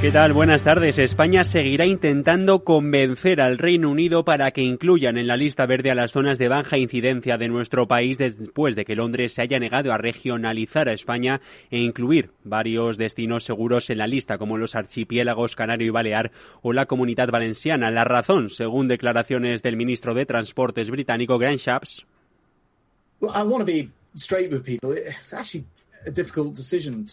[0.00, 0.32] ¿Qué tal?
[0.32, 0.98] Buenas tardes.
[0.98, 5.94] España seguirá intentando convencer al Reino Unido para que incluyan en la lista verde a
[5.94, 9.92] las zonas de baja incidencia de nuestro país después de que Londres se haya negado
[9.92, 15.54] a regionalizar a España e incluir varios destinos seguros en la lista, como los archipiélagos
[15.54, 17.90] Canario y Balear o la Comunidad Valenciana.
[17.90, 22.06] La razón, según declaraciones del ministro de Transportes británico, Grant Shapps.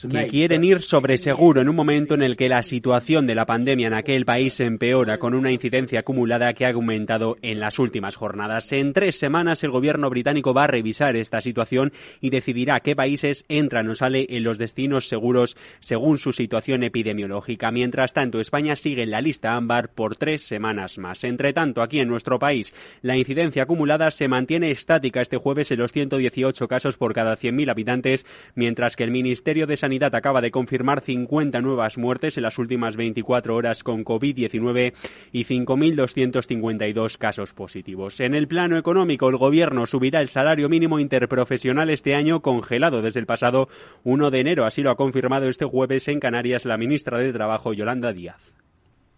[0.09, 3.45] Que quieren ir sobre seguro en un momento en el que la situación de la
[3.45, 8.15] pandemia en aquel país empeora con una incidencia acumulada que ha aumentado en las últimas
[8.15, 8.71] jornadas.
[8.71, 13.45] En tres semanas el gobierno británico va a revisar esta situación y decidirá qué países
[13.49, 17.71] entran o sale en los destinos seguros según su situación epidemiológica.
[17.71, 21.25] Mientras tanto, España sigue en la lista ámbar por tres semanas más.
[21.25, 25.79] Entre tanto, aquí en nuestro país, la incidencia acumulada se mantiene estática este jueves en
[25.79, 30.39] los 118 casos por cada 100.000 habitantes, mientras mientras que el Ministerio de Sanidad acaba
[30.39, 34.93] de confirmar 50 nuevas muertes en las últimas 24 horas con COVID-19
[35.31, 38.19] y 5.252 casos positivos.
[38.19, 43.19] En el plano económico, el Gobierno subirá el salario mínimo interprofesional este año congelado desde
[43.19, 43.67] el pasado
[44.03, 44.63] 1 de enero.
[44.63, 48.53] Así lo ha confirmado este jueves en Canarias la ministra de Trabajo, Yolanda Díaz.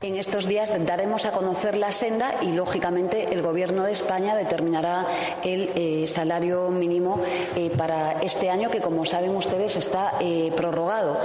[0.02, 5.06] En estos días daremos a conocer la senda y, lógicamente, el Gobierno de España determinará
[5.44, 7.20] el eh, salario mínimo
[7.58, 11.20] eh, para este año, que, como saben ustedes, está eh, prorrogado.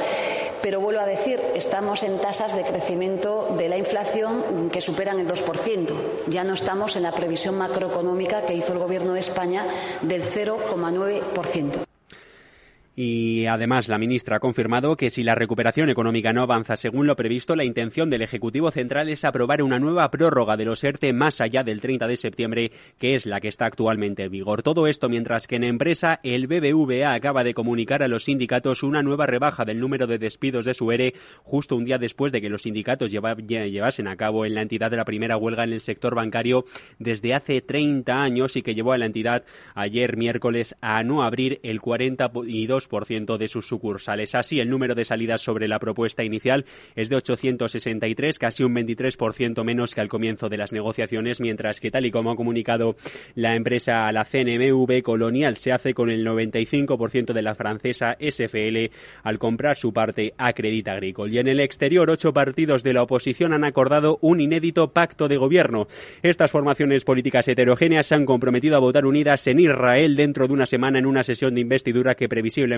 [0.61, 5.29] Pero vuelvo a decir, estamos en tasas de crecimiento de la inflación que superan el
[5.29, 5.95] 2%.
[6.27, 9.69] Ya no estamos en la previsión macroeconómica que hizo el Gobierno de España
[10.03, 11.94] del 0,9%.
[12.97, 17.17] Y además, la ministra ha confirmado que si la recuperación económica no avanza según lo
[17.17, 21.41] previsto, la intención del Ejecutivo Central es aprobar una nueva prórroga de los ERTE más
[21.41, 24.63] allá del 30 de septiembre, que es la que está actualmente en vigor.
[24.63, 29.03] Todo esto mientras que en empresa el BBVA acaba de comunicar a los sindicatos una
[29.03, 32.49] nueva rebaja del número de despidos de su ERE justo un día después de que
[32.49, 36.15] los sindicatos llevasen a cabo en la entidad de la primera huelga en el sector
[36.15, 36.65] bancario
[37.01, 39.45] desde hace 30 años y que llevó a la entidad
[39.75, 44.35] ayer miércoles a no abrir el 42 ciento de sus sucursales.
[44.35, 46.65] Así, el número de salidas sobre la propuesta inicial
[46.95, 51.91] es de 863, casi un 23% menos que al comienzo de las negociaciones, mientras que,
[51.91, 52.97] tal y como ha comunicado
[53.35, 58.91] la empresa la CNMV, Colonial se hace con el 95% de la francesa SFL
[59.23, 61.35] al comprar su parte a Crédit Agricole.
[61.35, 65.37] Y en el exterior, ocho partidos de la oposición han acordado un inédito pacto de
[65.37, 65.89] gobierno.
[66.23, 70.67] Estas formaciones políticas heterogéneas se han comprometido a votar unidas en Israel dentro de una
[70.67, 72.74] semana en una sesión de investidura que previsiblemente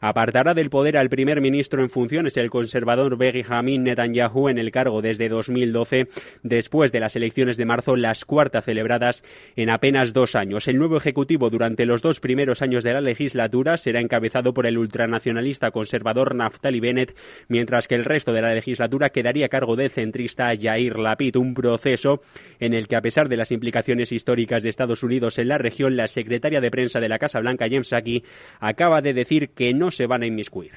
[0.00, 5.02] apartará del poder al primer ministro en funciones, el conservador Benjamin Netanyahu, en el cargo
[5.02, 6.08] desde 2012,
[6.42, 9.24] después de las elecciones de marzo, las cuartas celebradas
[9.56, 10.68] en apenas dos años.
[10.68, 14.78] El nuevo ejecutivo durante los dos primeros años de la legislatura será encabezado por el
[14.78, 17.16] ultranacionalista conservador Naftali Bennett,
[17.48, 21.54] mientras que el resto de la legislatura quedaría a cargo del centrista Yair Lapid, un
[21.54, 22.20] proceso
[22.60, 25.96] en el que, a pesar de las implicaciones históricas de Estados Unidos en la región,
[25.96, 28.24] la secretaria de prensa de la Casa Blanca, James Saki,
[28.60, 30.72] acaba de decir que no se van a inmiscuir.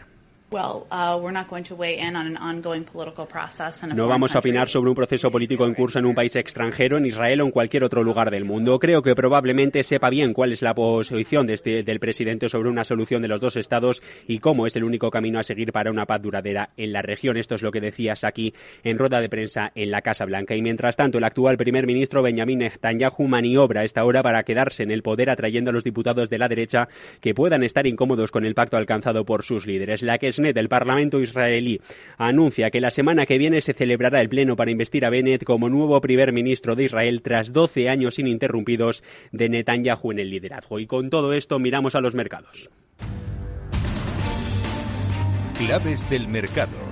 [3.95, 7.05] No vamos a opinar sobre un proceso político en curso en un país extranjero, en
[7.05, 8.77] Israel o en cualquier otro lugar del mundo.
[8.77, 12.83] Creo que probablemente sepa bien cuál es la posición de este, del presidente sobre una
[12.83, 16.05] solución de los dos estados y cómo es el único camino a seguir para una
[16.05, 17.37] paz duradera en la región.
[17.37, 18.53] Esto es lo que decías aquí
[18.83, 20.53] en rueda de prensa en la Casa Blanca.
[20.53, 24.83] Y mientras tanto, el actual primer ministro Benjamin Netanyahu maniobra a esta hora para quedarse
[24.83, 26.89] en el poder atrayendo a los diputados de la derecha
[27.21, 30.01] que puedan estar incómodos con el pacto alcanzado por sus líderes.
[30.01, 31.79] La que es del Parlamento israelí
[32.17, 35.69] anuncia que la semana que viene se celebrará el pleno para investir a Bennett como
[35.69, 40.79] nuevo primer ministro de Israel tras 12 años ininterrumpidos de Netanyahu en el liderazgo.
[40.79, 42.69] Y con todo esto miramos a los mercados.
[45.57, 46.90] Claves del mercado.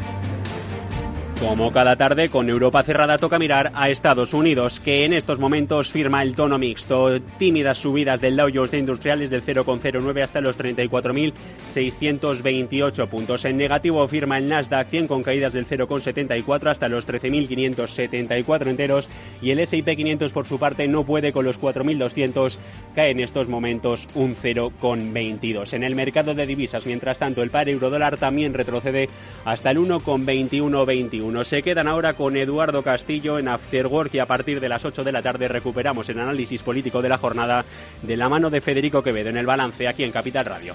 [1.39, 5.89] Como cada tarde, con Europa cerrada toca mirar a Estados Unidos, que en estos momentos
[5.89, 7.21] firma el tono mixto.
[7.38, 13.45] Tímidas subidas del Dow Jones de Industriales del 0,09 hasta los 34.628 puntos.
[13.45, 19.07] En negativo firma el Nasdaq 100 con caídas del 0,74 hasta los 13.574 enteros.
[19.42, 22.57] Y el S&P 500 por su parte no puede con los 4.200,
[22.94, 25.71] cae en estos momentos un 0,22.
[25.71, 29.07] En el mercado de divisas, mientras tanto, el par euro dólar también retrocede
[29.45, 34.70] hasta el 1,2121 se quedan ahora con Eduardo Castillo en Afterwork y a partir de
[34.70, 37.66] las 8 de la tarde recuperamos el análisis político de la jornada
[38.02, 40.74] de la mano de Federico Quevedo en el balance aquí en Capital Radio.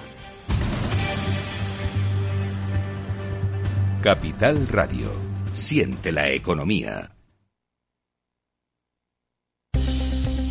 [4.03, 5.11] Capital Radio.
[5.55, 7.14] Siente la economía.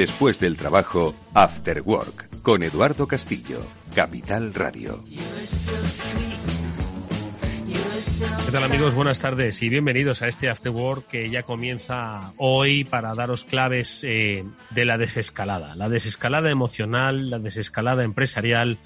[0.00, 3.60] Después del trabajo, After Work, con Eduardo Castillo,
[3.94, 5.04] Capital Radio.
[8.46, 8.94] ¿Qué tal amigos?
[8.94, 14.00] Buenas tardes y bienvenidos a este After Work que ya comienza hoy para daros claves
[14.02, 15.76] eh, de la desescalada.
[15.76, 18.78] La desescalada emocional, la desescalada empresarial,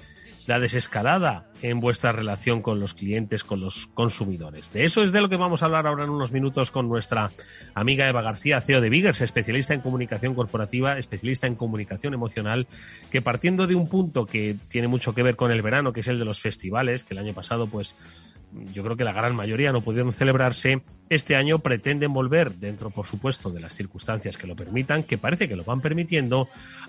[0.47, 4.71] la desescalada en vuestra relación con los clientes, con los consumidores.
[4.73, 7.31] De eso es de lo que vamos a hablar ahora en unos minutos con nuestra
[7.75, 12.67] amiga Eva García, CEO de Biggers, especialista en comunicación corporativa, especialista en comunicación emocional,
[13.11, 16.09] que partiendo de un punto que tiene mucho que ver con el verano, que es
[16.09, 17.95] el de los festivales, que el año pasado pues
[18.73, 23.07] yo creo que la gran mayoría no pudieron celebrarse, este año pretenden volver, dentro por
[23.07, 26.49] supuesto de las circunstancias que lo permitan, que parece que lo van permitiendo,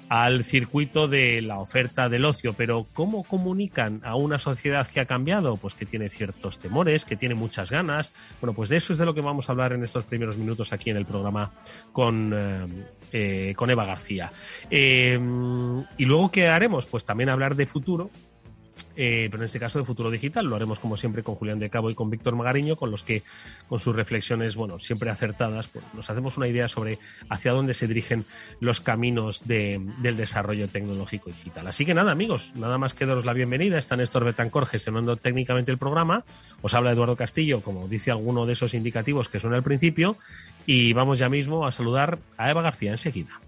[0.09, 2.53] al circuito de la oferta del ocio.
[2.53, 5.57] Pero ¿cómo comunican a una sociedad que ha cambiado?
[5.57, 8.13] Pues que tiene ciertos temores, que tiene muchas ganas.
[8.39, 10.73] Bueno, pues de eso es de lo que vamos a hablar en estos primeros minutos
[10.73, 11.51] aquí en el programa
[11.91, 12.67] con, eh,
[13.11, 14.31] eh, con Eva García.
[14.69, 15.19] Eh,
[15.97, 16.85] y luego, ¿qué haremos?
[16.85, 18.09] Pues también hablar de futuro,
[18.95, 20.45] eh, pero en este caso de futuro digital.
[20.45, 23.23] Lo haremos como siempre con Julián de Cabo y con Víctor Magariño, con los que,
[23.67, 26.97] con sus reflexiones, bueno, siempre acertadas, pues, nos hacemos una idea sobre
[27.29, 28.25] hacia dónde se dirigen
[28.59, 31.67] los caminos de, del desarrollo tecnológico digital.
[31.67, 33.77] Así que nada, amigos, nada más que daros la bienvenida.
[33.77, 36.23] Está Néstor Betancor gestionando técnicamente el programa.
[36.61, 40.17] Os habla Eduardo Castillo, como dice alguno de esos indicativos que suena al principio.
[40.65, 43.44] Y vamos ya mismo a saludar a Eva García enseguida.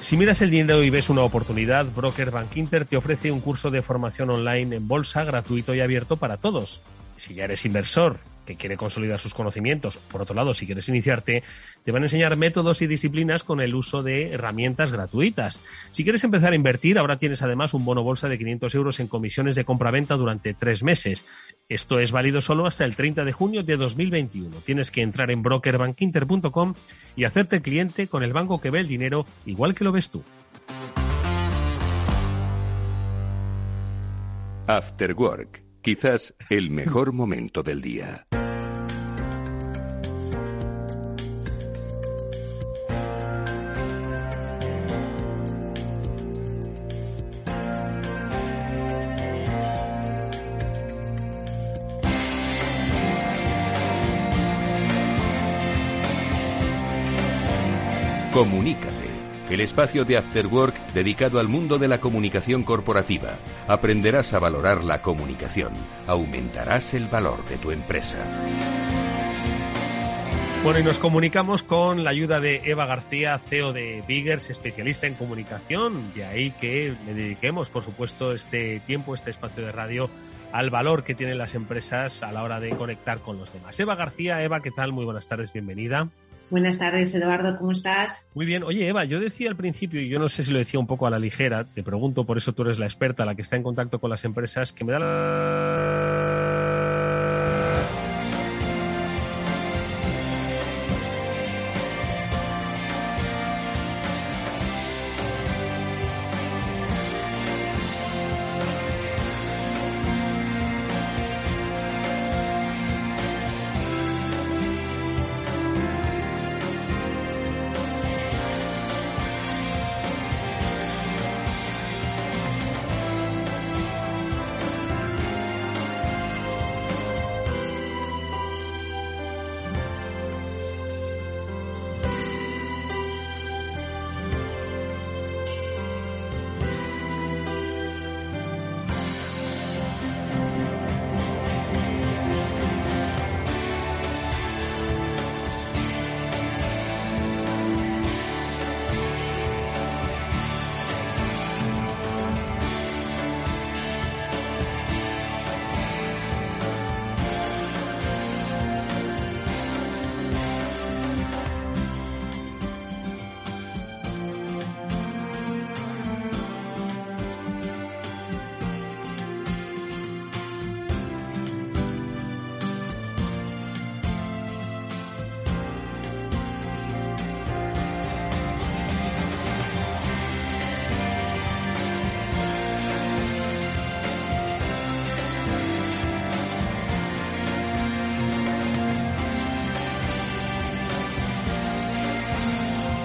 [0.00, 3.70] Si miras el dinero y ves una oportunidad, Broker Bank Inter te ofrece un curso
[3.70, 6.80] de formación online en bolsa gratuito y abierto para todos.
[7.20, 11.42] Si ya eres inversor que quiere consolidar sus conocimientos, por otro lado, si quieres iniciarte,
[11.84, 15.60] te van a enseñar métodos y disciplinas con el uso de herramientas gratuitas.
[15.90, 19.08] Si quieres empezar a invertir, ahora tienes además un bono bolsa de 500 euros en
[19.08, 21.26] comisiones de compra-venta durante tres meses.
[21.68, 24.56] Esto es válido solo hasta el 30 de junio de 2021.
[24.64, 26.72] Tienes que entrar en brokerbankinter.com
[27.16, 30.24] y hacerte cliente con el banco que ve el dinero igual que lo ves tú.
[34.66, 38.26] After Work, quizás el mejor momento del día.
[58.32, 58.89] Comunícate,
[59.60, 63.34] el espacio de After Work dedicado al mundo de la comunicación corporativa.
[63.68, 65.74] Aprenderás a valorar la comunicación,
[66.06, 68.16] aumentarás el valor de tu empresa.
[70.64, 75.14] Bueno, y nos comunicamos con la ayuda de Eva García, CEO de Biggers, especialista en
[75.14, 76.14] comunicación.
[76.14, 80.08] De ahí que le dediquemos, por supuesto, este tiempo, este espacio de radio
[80.52, 83.78] al valor que tienen las empresas a la hora de conectar con los demás.
[83.78, 84.92] Eva García, Eva, ¿qué tal?
[84.92, 86.08] Muy buenas tardes, bienvenida.
[86.50, 88.28] Buenas tardes, Eduardo, ¿cómo estás?
[88.34, 88.64] Muy bien.
[88.64, 91.06] Oye, Eva, yo decía al principio, y yo no sé si lo decía un poco
[91.06, 93.62] a la ligera, te pregunto, por eso tú eres la experta, la que está en
[93.62, 95.06] contacto con las empresas, que me da la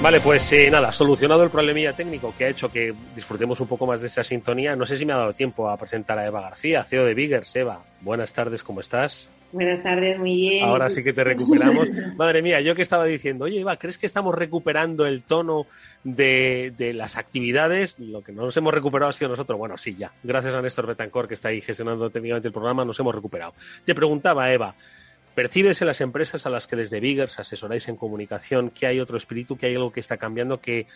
[0.05, 3.87] Vale, pues eh, nada, solucionado el problemilla técnico que ha hecho que disfrutemos un poco
[3.87, 4.75] más de esa sintonía.
[4.75, 7.55] No sé si me ha dado tiempo a presentar a Eva García, CEO de Biggers.
[7.55, 9.27] Eva, buenas tardes, ¿cómo estás?
[9.51, 10.63] Buenas tardes, muy bien.
[10.63, 11.89] Ahora sí que te recuperamos.
[12.17, 15.65] Madre mía, yo que estaba diciendo, oye Eva, ¿crees que estamos recuperando el tono
[16.03, 17.97] de, de, las actividades?
[17.97, 19.57] Lo que no nos hemos recuperado ha sido nosotros.
[19.57, 20.11] Bueno, sí, ya.
[20.21, 23.55] Gracias a Néstor Betancor, que está ahí gestionando técnicamente el programa, nos hemos recuperado.
[23.83, 24.75] Te preguntaba, Eva,
[25.35, 29.17] ¿Percibes en las empresas a las que desde Biggers asesoráis en comunicación que hay otro
[29.17, 30.87] espíritu, que hay algo que está cambiando, que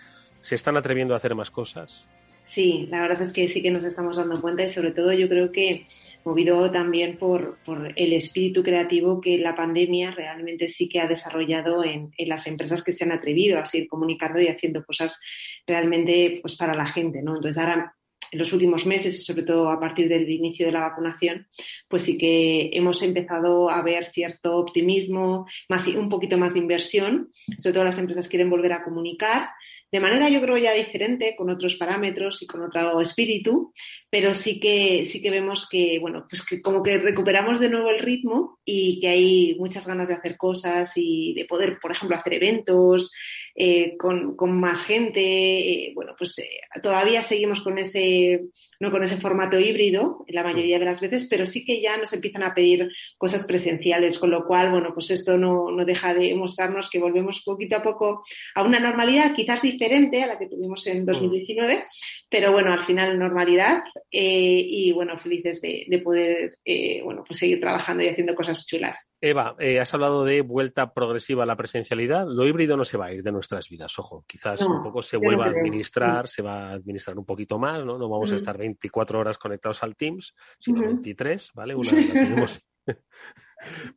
[0.42, 2.08] se están atreviendo a hacer más cosas?
[2.42, 5.28] Sí, la verdad es que sí que nos estamos dando cuenta y sobre todo yo
[5.28, 5.86] creo que
[6.24, 11.84] movido también por, por el espíritu creativo que la pandemia realmente sí que ha desarrollado
[11.84, 15.20] en, en, las empresas que se han atrevido a seguir comunicando y haciendo cosas
[15.68, 17.36] realmente pues para la gente, ¿no?
[17.36, 17.94] Entonces ahora
[18.32, 21.48] en los últimos meses sobre todo a partir del inicio de la vacunación,
[21.88, 27.30] pues sí que hemos empezado a ver cierto optimismo, más, un poquito más de inversión,
[27.58, 29.50] sobre todo las empresas quieren volver a comunicar
[29.92, 33.74] de manera yo creo ya diferente, con otros parámetros y con otro espíritu,
[34.10, 37.90] pero sí que, sí que vemos que, bueno, pues que como que recuperamos de nuevo
[37.90, 42.16] el ritmo y que hay muchas ganas de hacer cosas y de poder, por ejemplo,
[42.16, 43.12] hacer eventos
[43.56, 45.22] eh, con, con, más gente.
[45.22, 46.50] Eh, bueno, pues eh,
[46.82, 48.46] todavía seguimos con ese,
[48.80, 52.14] no con ese formato híbrido la mayoría de las veces, pero sí que ya nos
[52.14, 56.34] empiezan a pedir cosas presenciales, con lo cual, bueno, pues esto no, no deja de
[56.36, 58.24] mostrarnos que volvemos poquito a poco
[58.56, 61.86] a una normalidad quizás diferente a la que tuvimos en 2019,
[62.30, 66.58] pero bueno, al final normalidad y bueno, felices de, de poder,
[67.04, 69.12] bueno, pues seguir trabajando y haciendo cosas chulas.
[69.22, 72.26] Eva, eh, has hablado de vuelta progresiva a la presencialidad.
[72.28, 74.24] Lo híbrido no se va a ir de nuestras vidas, ojo.
[74.28, 77.84] Quizás No, un poco se vuelva a administrar, se va a administrar un poquito más,
[77.84, 77.98] ¿no?
[77.98, 78.38] No vamos a Mm.
[78.38, 80.90] estar 24 horas conectados al Teams, sino Ujú.
[80.90, 81.76] 23, ¿vale?
[81.76, 81.98] Una la
[82.48, 82.62] tenemos.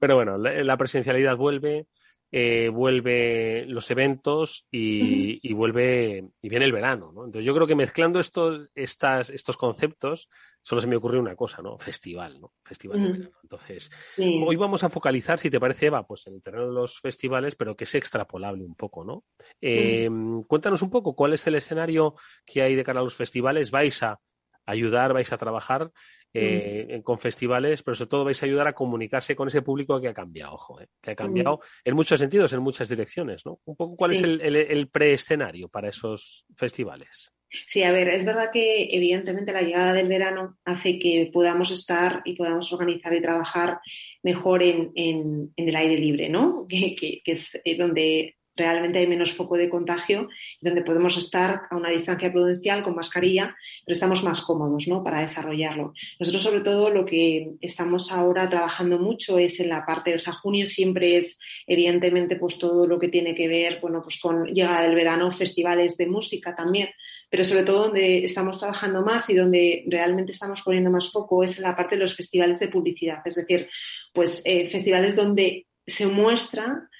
[0.00, 1.86] Pero bueno, la, la presencialidad vuelve,
[2.30, 7.26] eh, vuelve los eventos y, y vuelve y viene el verano, ¿no?
[7.26, 10.28] Entonces yo creo que mezclando estos, estas, estos conceptos,
[10.62, 11.76] solo se me ocurre una cosa, ¿no?
[11.78, 12.52] Festival, ¿no?
[12.64, 13.12] Festival de Mm.
[13.12, 13.36] verano.
[13.42, 14.42] Entonces, Sí.
[14.46, 17.54] Hoy vamos a focalizar, si te parece, Eva, pues en el terreno de los festivales,
[17.56, 19.24] pero que es extrapolable un poco, ¿no?
[19.60, 20.08] Eh,
[20.46, 22.14] Cuéntanos un poco cuál es el escenario
[22.46, 23.70] que hay de cara a los festivales.
[23.70, 24.18] ¿Vais a
[24.66, 25.90] ayudar, vais a trabajar
[26.34, 30.00] eh, en- con festivales, pero sobre todo vais a ayudar a comunicarse con ese público
[30.00, 33.58] que ha cambiado, ojo, eh, que ha cambiado en muchos sentidos, en muchas direcciones, ¿no?
[33.66, 37.31] Un poco cuál es el, el, el preescenario para esos festivales.
[37.66, 42.22] Sí, a ver, es verdad que evidentemente la llegada del verano hace que podamos estar
[42.24, 43.78] y podamos organizar y trabajar
[44.22, 46.66] mejor en, en- el aire libre, ¿no?
[46.68, 50.28] Que, que- que es eh, donde realmente hay menos foco de contagio,
[50.60, 53.56] donde podemos estar a una distancia prudencial con mascarilla,
[53.86, 55.02] pero estamos más cómodos, ¿no?
[55.02, 55.94] Para desarrollarlo.
[56.20, 60.34] Nosotros, sobre todo, lo que estamos ahora trabajando mucho es en la parte, o sea,
[60.34, 64.82] junio siempre es, evidentemente, pues todo lo que tiene que ver, bueno, pues con llegada
[64.82, 66.90] del verano, festivales de música también,
[67.32, 71.56] pero sobre todo donde estamos trabajando más y donde realmente estamos poniendo más foco es
[71.56, 73.70] en la parte de los festivales de publicidad, es decir,
[74.12, 76.90] pues eh, festivales donde se muestra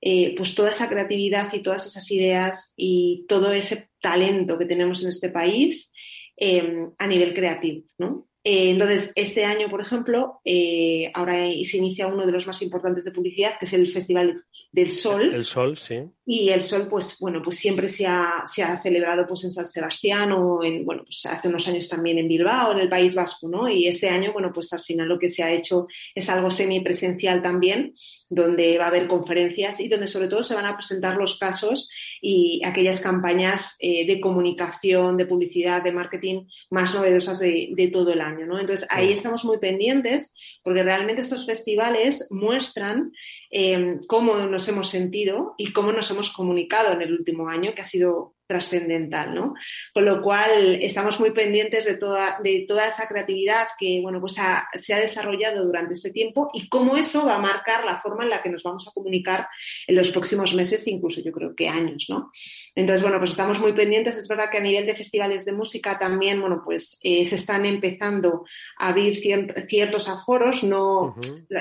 [0.00, 5.02] eh, pues toda esa creatividad y todas esas ideas y todo ese talento que tenemos
[5.02, 5.92] en este país
[6.36, 8.29] eh, a nivel creativo, ¿no?
[8.42, 13.04] Eh, entonces, este año, por ejemplo, eh, ahora se inicia uno de los más importantes
[13.04, 15.34] de publicidad, que es el Festival del Sol.
[15.34, 15.96] El sol, sí.
[16.24, 19.66] Y el sol, pues bueno, pues siempre se ha, se ha celebrado pues en San
[19.66, 23.48] Sebastián o en, bueno, pues hace unos años también en Bilbao, en el País Vasco,
[23.48, 23.68] ¿no?
[23.68, 27.42] Y este año, bueno, pues al final lo que se ha hecho es algo semipresencial
[27.42, 27.94] también,
[28.28, 31.88] donde va a haber conferencias y donde sobre todo se van a presentar los casos
[32.20, 38.12] y aquellas campañas eh, de comunicación, de publicidad, de marketing más novedosas de, de todo
[38.12, 38.58] el año, ¿no?
[38.58, 43.12] Entonces ahí estamos muy pendientes porque realmente estos festivales muestran
[43.50, 47.82] eh, cómo nos hemos sentido y cómo nos hemos comunicado en el último año, que
[47.82, 49.54] ha sido trascendental, ¿no?
[49.94, 54.38] Con lo cual estamos muy pendientes de toda, de toda esa creatividad que, bueno, pues
[54.40, 58.24] ha- se ha desarrollado durante este tiempo y cómo eso va a marcar la forma
[58.24, 59.48] en la que nos vamos a comunicar
[59.86, 62.30] en los próximos meses, incluso yo creo que años, ¿no?
[62.74, 64.18] Entonces, bueno, pues estamos muy pendientes.
[64.18, 67.64] Es verdad que a nivel de festivales de música también, bueno, pues eh, se están
[67.64, 68.44] empezando
[68.78, 71.14] a abrir cier- ciertos aforos, no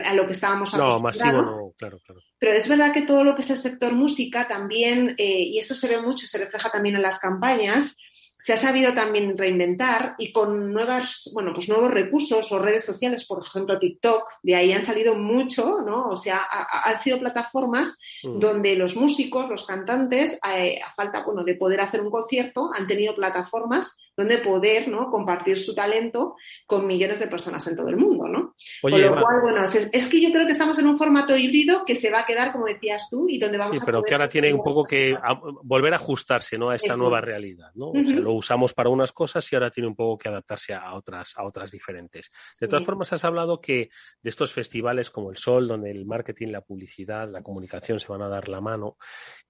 [0.06, 1.02] a lo que estábamos No, acostumbrados.
[1.22, 2.22] masivo no, claro, claro.
[2.42, 5.76] Pero es verdad que todo lo que es el sector música también, eh, y esto
[5.76, 7.96] se ve mucho, se refleja también en las campañas,
[8.42, 13.26] se ha sabido también reinventar y con nuevas, bueno, pues nuevos recursos o redes sociales,
[13.26, 16.08] por ejemplo TikTok, de ahí han salido mucho, ¿no?
[16.08, 18.40] O sea, ha- ha- han sido plataformas Mm.
[18.40, 22.88] donde los músicos, los cantantes, eh, a falta, bueno, de poder hacer un concierto, han
[22.88, 25.12] tenido plataformas donde poder, ¿no?
[25.12, 28.39] Compartir su talento con millones de personas en todo el mundo, ¿no?
[28.82, 31.96] Con lo cual, bueno, es, que yo creo que estamos en un formato híbrido que
[31.96, 34.54] se va a quedar, como decías tú, y donde vamos sí, pero que ahora tiene
[34.54, 35.16] un poco que
[35.64, 36.70] volver a ajustarse ¿no?
[36.70, 37.72] a esta nueva realidad.
[37.76, 37.92] ¿no?
[37.94, 41.46] lo usamos para unas cosas y ahora tiene un poco que adaptarse a otras, a
[41.46, 42.30] otras diferentes.
[42.60, 43.90] De todas formas, has hablado que
[44.22, 48.22] de estos festivales como el Sol, donde el marketing, la publicidad, la comunicación se van
[48.22, 48.98] a dar la mano,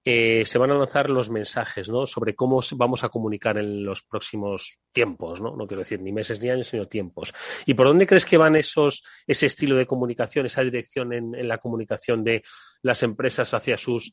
[0.06, 2.06] eh, se van a lanzar los mensajes ¿no?
[2.06, 5.56] sobre cómo vamos a comunicar en los próximos tiempos, ¿no?
[5.56, 7.34] no quiero decir ni meses ni años, sino tiempos.
[7.66, 11.58] ¿Y por dónde crees que van esos, ese estilo de comunicación, esa dirección en, la
[11.58, 12.44] comunicación de
[12.82, 14.12] las empresas hacia sus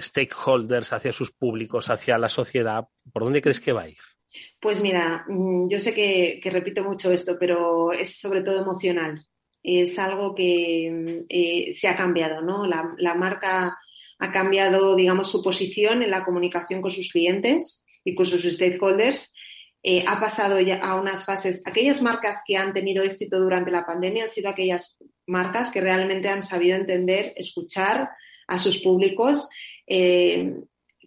[0.00, 2.84] stakeholders, hacia sus públicos, hacia la sociedad?
[3.12, 3.98] ¿Por dónde crees que va a ir?
[4.60, 9.24] Pues mira, mm, yo sé que, repito mucho esto, pero es sobre todo emocional.
[9.62, 12.66] Es algo que mm, eh, se ha cambiado, ¿no?
[12.66, 13.76] la marca
[14.18, 19.32] ha cambiado, digamos, su posición en la comunicación con sus clientes y con sus stakeholders.
[19.82, 21.62] Eh, ha pasado ya a unas fases.
[21.64, 26.28] Aquellas marcas que han tenido éxito durante la pandemia han sido aquellas marcas que realmente
[26.28, 28.10] han sabido entender, escuchar
[28.48, 29.48] a sus públicos,
[29.86, 30.54] eh,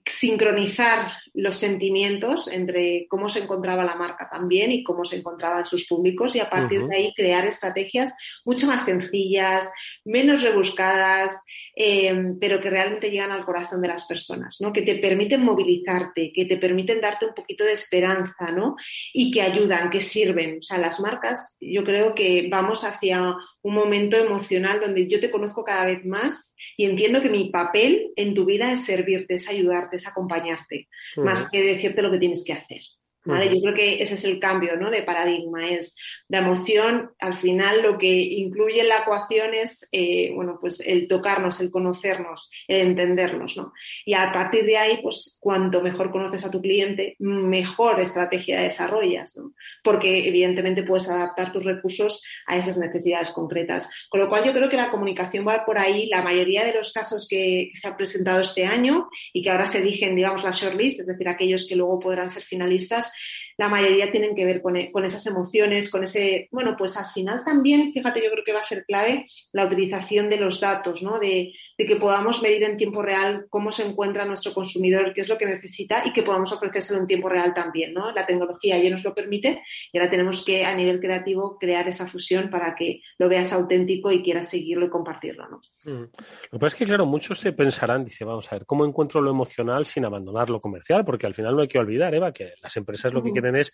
[0.05, 5.87] sincronizar los sentimientos entre cómo se encontraba la marca también y cómo se encontraban sus
[5.87, 8.13] públicos y a partir de ahí crear estrategias
[8.45, 9.71] mucho más sencillas,
[10.03, 11.35] menos rebuscadas,
[11.75, 14.73] eh, pero que realmente llegan al corazón de las personas, ¿no?
[14.73, 18.75] Que te permiten movilizarte, que te permiten darte un poquito de esperanza, ¿no?
[19.13, 20.57] Y que ayudan, que sirven.
[20.59, 25.31] O sea, las marcas, yo creo que vamos hacia un momento emocional donde yo te
[25.31, 29.49] conozco cada vez más y entiendo que mi papel en tu vida es servirte, es
[29.49, 30.87] ayudarte, es acompañarte,
[31.29, 32.81] más que decirte lo que tienes que hacer.
[33.29, 34.89] Yo creo que ese es el cambio ¿no?
[34.89, 35.95] de paradigma, es
[36.27, 41.07] la emoción, al final lo que incluye en la ecuación es eh, bueno, pues el
[41.07, 43.57] tocarnos, el conocernos, el entendernos.
[43.57, 43.73] ¿no?
[44.05, 49.37] Y a partir de ahí, pues cuanto mejor conoces a tu cliente, mejor estrategia desarrollas,
[49.37, 49.53] ¿no?
[49.83, 53.89] porque evidentemente puedes adaptar tus recursos a esas necesidades concretas.
[54.09, 56.91] Con lo cual yo creo que la comunicación va por ahí, la mayoría de los
[56.91, 60.99] casos que, se han presentado este año y que ahora se digen, digamos, la shortlist,
[60.99, 63.11] es decir, aquellos que luego podrán ser finalistas,
[63.57, 67.43] la mayoría tienen que ver e, con, esas emociones, con ese, bueno, pues al final
[67.45, 71.19] también, fíjate, yo creo que va a ser clave la utilización de los datos, ¿no?
[71.19, 75.29] De, de que podamos medir en tiempo real cómo se encuentra nuestro consumidor, qué es
[75.29, 78.11] lo que necesita y que podamos ofrecérselo en tiempo real también, ¿no?
[78.11, 79.63] La tecnología ya nos lo permite
[79.93, 84.11] y ahora tenemos que, a nivel creativo, crear esa fusión para que lo veas auténtico
[84.11, 85.61] y quieras seguirlo y compartirlo, ¿no?
[85.85, 86.01] Mm.
[86.01, 86.09] Lo
[86.51, 89.31] que pasa es que, claro, muchos se pensarán, dice, vamos a ver, ¿cómo encuentro lo
[89.31, 91.05] emocional sin abandonar lo comercial?
[91.05, 93.71] Porque al final no hay que olvidar, Eva, que las empresas lo que quieren es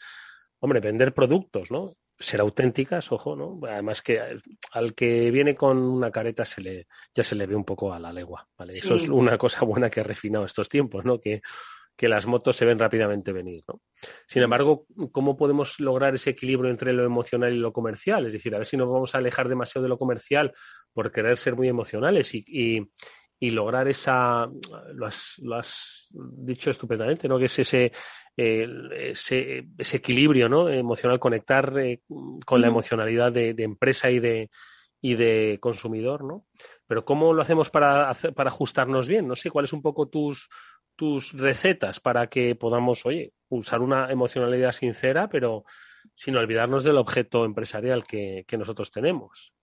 [0.59, 1.95] hombre, vender productos, ¿no?
[2.17, 3.59] Ser auténticas, ojo, ¿no?
[3.67, 4.21] Además que
[4.71, 7.99] al que viene con una careta se le, ya se le ve un poco a
[7.99, 8.71] la legua, ¿vale?
[8.71, 11.19] Eso es una cosa buena que ha refinado estos tiempos, ¿no?
[11.19, 11.41] Que,
[11.95, 13.81] que las motos se ven rápidamente venir, ¿no?
[14.27, 18.25] Sin embargo, ¿cómo podemos lograr ese equilibrio entre lo emocional y lo comercial?
[18.25, 20.53] Es decir, a ver si nos vamos a alejar demasiado de lo comercial
[20.93, 22.91] por querer ser muy emocionales y, y,
[23.39, 24.49] y lograr esa,
[24.93, 27.37] lo has, lo has, dicho estupendamente, ¿no?
[27.37, 27.91] Que es ese,
[28.35, 30.69] ese, ese, equilibrio ¿no?
[30.69, 32.01] emocional, conectar eh,
[32.45, 34.49] con la emocionalidad de, empresa y de,
[35.01, 36.45] y de consumidor, ¿no?
[36.87, 39.27] Pero ¿cómo lo hacemos para, para ajustarnos bien?
[39.27, 40.47] No sé, ¿cuáles un poco tus,
[40.95, 45.65] tus recetas para que podamos, oye, usar una emocionalidad sincera, pero
[46.13, 49.53] sin olvidarnos del objeto empresarial que, nosotros tenemos.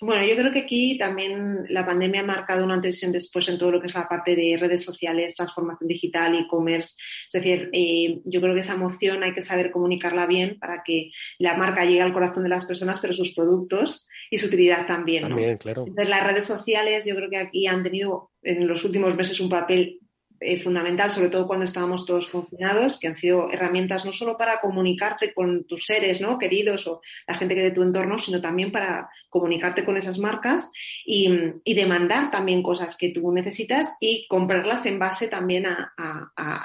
[0.00, 3.58] Bueno, yo creo que aquí también la pandemia ha marcado una antes y después en
[3.58, 6.96] todo lo que es la parte de redes sociales, transformación digital, e-commerce.
[7.26, 11.10] Es decir, eh, yo creo que esa emoción hay que saber comunicarla bien para que
[11.38, 15.24] la marca llegue al corazón de las personas, pero sus productos y su utilidad también.
[15.24, 15.84] También, claro.
[15.86, 19.50] Entonces, las redes sociales yo creo que aquí han tenido en los últimos meses un
[19.50, 20.00] papel
[20.40, 24.60] eh, fundamental, sobre todo cuando estábamos todos confinados, que han sido herramientas no solo para
[24.60, 26.38] comunicarte con tus seres ¿no?
[26.38, 30.72] queridos o la gente que de tu entorno, sino también para comunicarte con esas marcas
[31.04, 31.28] y,
[31.74, 35.92] demandar también cosas que tú necesitas y comprarlas en base también a,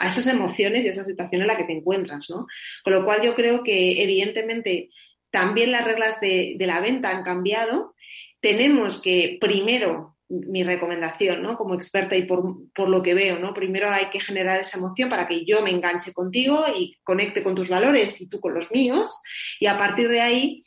[0.08, 2.30] esas emociones y a esa situación en la que te encuentras.
[2.30, 2.48] ¿no?
[2.84, 4.90] Con lo cual yo creo que evidentemente
[5.30, 7.96] también las reglas de, de la venta han cambiado.
[8.40, 11.58] Tenemos que primero mi recomendación, ¿no?
[11.58, 13.54] Como experta y por, lo que veo, ¿no?
[13.54, 17.56] Primero hay que generar esa emoción para que yo me enganche contigo y conecte con
[17.56, 19.22] tus valores y tú con los míos.
[19.60, 20.62] Y a partir de ahí,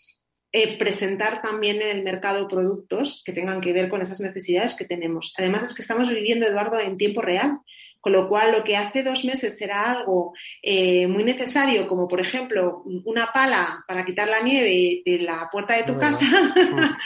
[0.53, 4.85] eh, presentar también en el mercado productos que tengan que ver con esas necesidades que
[4.85, 5.35] tenemos.
[5.37, 7.59] Además es que estamos viviendo, Eduardo, en tiempo real
[8.07, 12.21] Con lo cual, lo que hace dos meses era algo eh, muy necesario, como por
[12.21, 16.25] ejemplo una pala para quitar la nieve de la puerta de tu casa,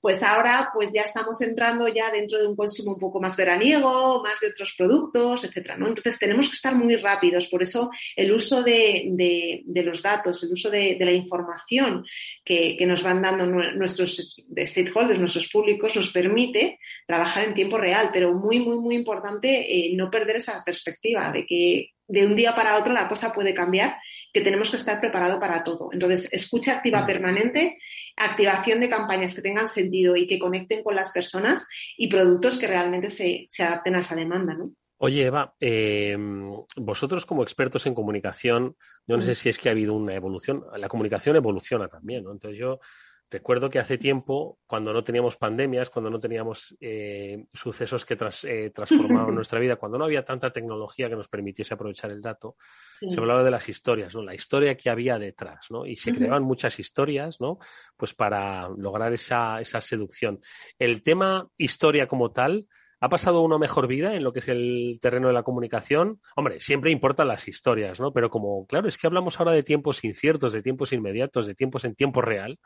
[0.00, 4.22] pues ahora pues ya estamos entrando ya dentro de un consumo un poco más veraniego,
[4.22, 5.88] más de otros productos, etcétera, ¿no?
[5.88, 7.48] Entonces tenemos que estar muy rápidos.
[7.48, 12.02] Por eso el uso de, los datos, el uso de, la información
[12.42, 18.32] que, nos van dando nuestros stakeholders, nuestros públicos, nos permite trabajar en tiempo real, pero
[18.32, 22.78] muy, muy, muy importante eh, no perder esa perspectiva de que de un día para
[22.78, 23.96] otro la cosa puede cambiar,
[24.32, 25.88] que tenemos que estar preparados para todo.
[25.92, 27.78] Entonces, escucha activa permanente,
[28.16, 32.66] activación de campañas que tengan sentido y que conecten con las personas y productos que
[32.66, 34.72] realmente se, adapten a esa demanda, ¿no?
[34.98, 39.34] Oye, Eva, em, vosotros como expertos en comunicación, yo no sé mm.
[39.34, 42.32] si es que ha habido una evolución, la comunicación evoluciona también, ¿no?
[42.32, 42.80] Entonces yo
[43.28, 48.70] Recuerdo que hace tiempo, cuando no teníamos pandemias, cuando no teníamos eh, sucesos que eh,
[48.70, 52.56] transformaban nuestra vida, cuando no había tanta tecnología que nos permitiese aprovechar el dato,
[53.00, 54.22] se hablaba de las historias, ¿no?
[54.22, 55.84] La historia que había detrás, ¿no?
[55.84, 57.58] Y se creaban muchas historias, ¿no?
[57.96, 60.40] Pues para lograr esa, esa seducción.
[60.78, 62.66] El tema historia como tal,
[62.98, 66.18] ¿Ha pasado una mejor vida en lo que es el terreno de la comunicación?
[66.34, 68.10] Hombre, siempre importan las historias, ¿no?
[68.10, 71.84] Pero como, claro, es que hablamos ahora de tiempos inciertos, de tiempos inmediatos, de tiempos
[71.84, 72.58] en tiempo real,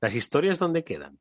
[0.00, 1.18] ¿Las historias dónde quedan?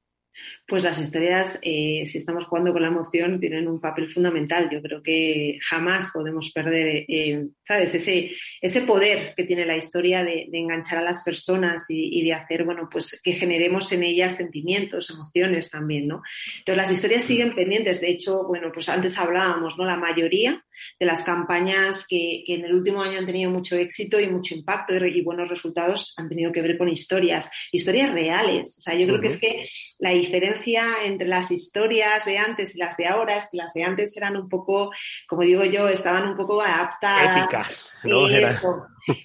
[0.67, 4.69] Pues las historias, eh, si estamos jugando con la emoción, tienen un papel fundamental.
[4.69, 7.95] Yo creo que jamás podemos perder, eh, ¿sabes?
[7.95, 12.65] Ese, ese poder que tiene la historia de, enganchar a las personas y, de hacer,
[12.65, 16.21] bueno, pues que generemos en ellas sentimientos, emociones también, ¿no?
[16.59, 18.01] Entonces las historias siguen pendientes.
[18.01, 19.85] De hecho, bueno, pues antes hablábamos, ¿no?
[19.85, 20.63] La mayoría
[20.99, 24.95] de las campañas que, en el último año han tenido mucho éxito y mucho impacto
[24.95, 28.75] y, buenos resultados han tenido que ver con historias, historias reales.
[28.77, 29.65] O sea, yo creo que es que
[29.99, 33.83] la diferencia entre las historias de antes y las de ahora es que las de
[33.83, 34.91] antes eran un poco,
[35.27, 37.43] como digo yo, estaban un poco adaptadas.
[37.43, 38.27] Épicas, ¿no?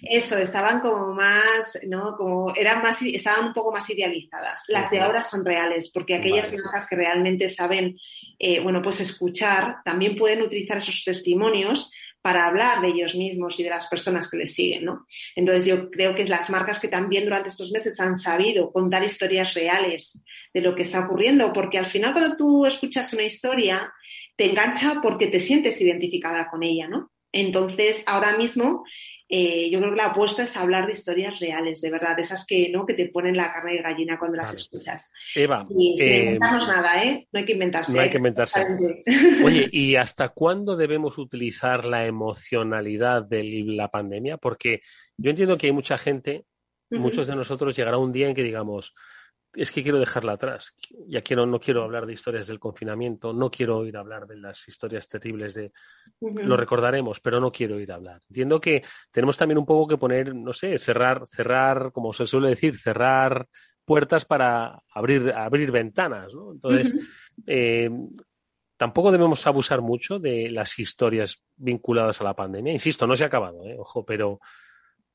[0.03, 2.17] Eso, estaban como más, ¿no?
[2.17, 4.65] Como eran más, estaban un poco más idealizadas.
[4.69, 7.99] Las de ahora son reales, porque aquellas marcas que realmente saben,
[8.39, 11.91] eh, bueno, pues escuchar, también pueden utilizar esos testimonios
[12.23, 15.07] para hablar de ellos mismos y de las personas que les siguen, ¿no?
[15.35, 19.55] Entonces yo creo que las marcas que también durante estos meses han sabido contar historias
[19.55, 20.23] reales
[20.55, 23.93] de lo que está ocurriendo, porque al final cuando tú escuchas una historia,
[24.37, 27.11] te engancha porque te sientes identificada con ella, ¿no?
[27.33, 28.85] Entonces, ahora mismo
[29.35, 32.47] eh, yo creo que la apuesta es hablar de historias reales, de verdad, de esas
[32.47, 32.85] que, ¿no?
[32.85, 35.11] que te ponen la carne de gallina cuando las escuchas.
[35.35, 35.67] Eva.
[35.71, 37.27] Y sin eh, inventarnos nada, ¿eh?
[37.33, 37.95] No hay que inventarse.
[37.95, 38.61] No hay que inventarse.
[39.43, 44.37] Oye, ¿y hasta cuándo debemos utilizar la emocionalidad de la pandemia?
[44.37, 44.83] Porque
[45.17, 46.45] yo entiendo que hay mucha gente,
[46.91, 48.95] muchos de nosotros llegará un día en que digamos,
[49.55, 50.75] es que quiero dejarla atrás.
[51.07, 54.67] Ya quiero, no quiero hablar de historias del confinamiento, no quiero oír hablar de las
[54.67, 55.73] historias terribles de.
[56.21, 58.21] Lo recordaremos, pero no quiero ir a hablar.
[58.29, 62.49] Entiendo que tenemos también un poco que poner, no sé, cerrar, cerrar, como se suele
[62.49, 63.47] decir, cerrar
[63.85, 66.53] puertas para abrir, abrir ventanas, ¿no?
[66.53, 66.95] Entonces,
[67.47, 67.91] eh,
[68.77, 72.73] tampoco debemos abusar mucho de las historias vinculadas a la pandemia.
[72.73, 73.77] Insisto, no se ha acabado, ¿eh?
[73.79, 74.41] ojo, pero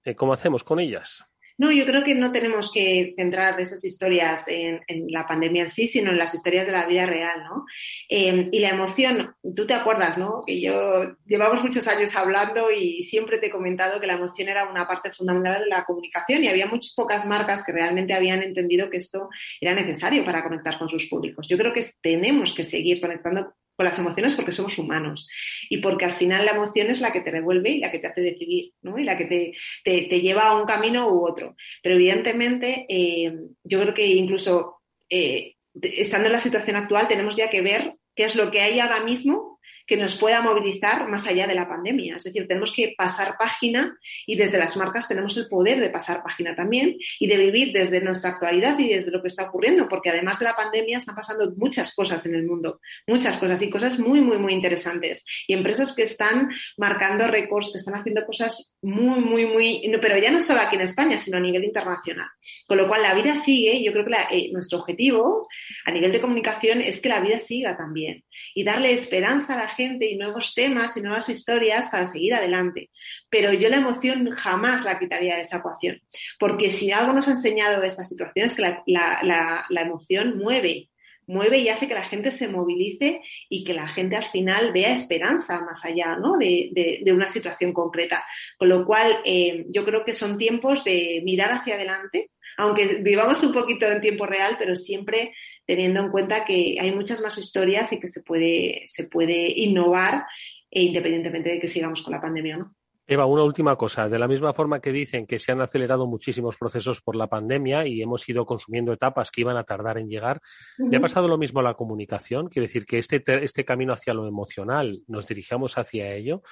[0.03, 1.23] eh, ¿cómo hacemos con ellas?
[1.57, 5.87] No, yo creo que no tenemos que centrar esas historias en, la pandemia en sí,
[5.87, 7.65] sino en las historias de la vida real, ¿no?
[8.09, 10.43] Em, y la emoción, tú te acuerdas, ¿no?
[10.45, 14.69] Que yo llevamos muchos años hablando y siempre te he comentado que la emoción era
[14.69, 18.89] una parte fundamental de la comunicación y había muchas pocas marcas que realmente habían entendido
[18.89, 21.47] que esto era necesario para conectar con sus públicos.
[21.49, 25.29] Yo creo que tenemos que seguir conectando con las emociones porque somos humanos
[25.69, 28.07] y porque al final la emoción es la que te revuelve y la que te
[28.07, 28.97] hace decidir, ¿no?
[28.97, 31.55] Y la que te, te, lleva a un camino u otro.
[31.83, 33.31] Pero evidentemente, eh,
[33.63, 38.23] yo creo que incluso eh, estando en la situación actual tenemos ya que ver qué
[38.23, 39.56] es lo que hay ahora mismo
[39.87, 42.17] que nos pueda movilizar más allá de la pandemia.
[42.17, 46.21] Es decir, tenemos que pasar página y desde las marcas tenemos el poder de pasar
[46.21, 50.09] página también y de vivir desde nuestra actualidad y desde lo que está ocurriendo, porque
[50.09, 53.97] además de la pandemia están pasando muchas cosas en el mundo, muchas cosas y cosas
[53.97, 55.25] muy, muy, muy interesantes.
[55.47, 60.31] Y empresas que están marcando récords, que están haciendo cosas muy, muy, muy, pero ya
[60.31, 62.27] no solo aquí en España, sino a nivel internacional.
[62.67, 65.47] Con lo cual la vida sigue yo creo que eh, nuestro objetivo
[65.85, 68.23] a nivel de comunicación es que la vida siga también
[68.53, 72.89] y darle esperanza a la gente y nuevos temas y nuevas historias para seguir adelante.
[73.29, 76.01] Pero yo la emoción jamás la quitaría de esa ecuación,
[76.39, 80.89] porque si algo nos ha enseñado esta situación es que la, emoción mueve,
[81.27, 84.93] mueve y hace que la gente se movilice y que la gente al final vea
[84.93, 88.25] esperanza más allá de, una situación concreta.
[88.57, 93.43] Con lo cual, eh, yo creo que son tiempos de mirar hacia adelante, aunque vivamos
[93.43, 95.33] un poquito en tiempo real, pero siempre
[95.67, 100.25] teniendo en cuenta que hay muchas más historias y que se puede, se puede innovar
[100.71, 102.75] e independientemente de que sigamos con la pandemia o no.
[103.09, 104.09] Eva, una última cosa.
[104.09, 107.87] De la misma forma que dicen que se han acelerado muchísimos procesos por la pandemia
[107.87, 110.41] y hemos ido consumiendo etapas que iban a tardar en llegar,
[110.77, 112.49] ¿le ha pasado lo mismo a la comunicación?
[112.49, 116.43] Quiere decir que este, este camino hacia lo emocional nos dirigíamos hacia ello,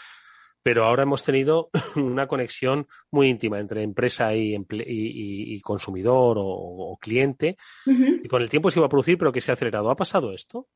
[0.66, 7.56] pero ahora hemos tenido una conexión muy íntima entre empresa y, y, consumidor o, cliente,
[7.86, 9.92] y con el tiempo se iba a producir, pero que se ha acelerado.
[9.92, 10.68] ¿Ha pasado esto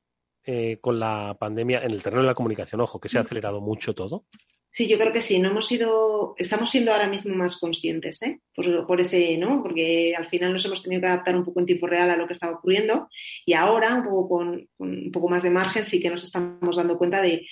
[0.45, 2.82] eh, con la pandemia en el terreno de la comunicación?
[2.82, 4.25] Ojo, que se ha acelerado mucho todo.
[4.69, 5.39] Sí, yo creo que sí.
[5.39, 8.41] No hemos sido, estamos siendo ahora mismo más conscientes, ¿eh?
[8.54, 9.63] por, ese, ¿no?
[9.63, 12.28] Porque al final nos hemos tenido que adaptar un poco en tiempo real a lo
[12.28, 13.10] que estaba ocurriendo
[13.43, 16.95] y ahora, un poco con, un poco más de margen, sí que nos estamos dando
[16.95, 17.47] cuenta de,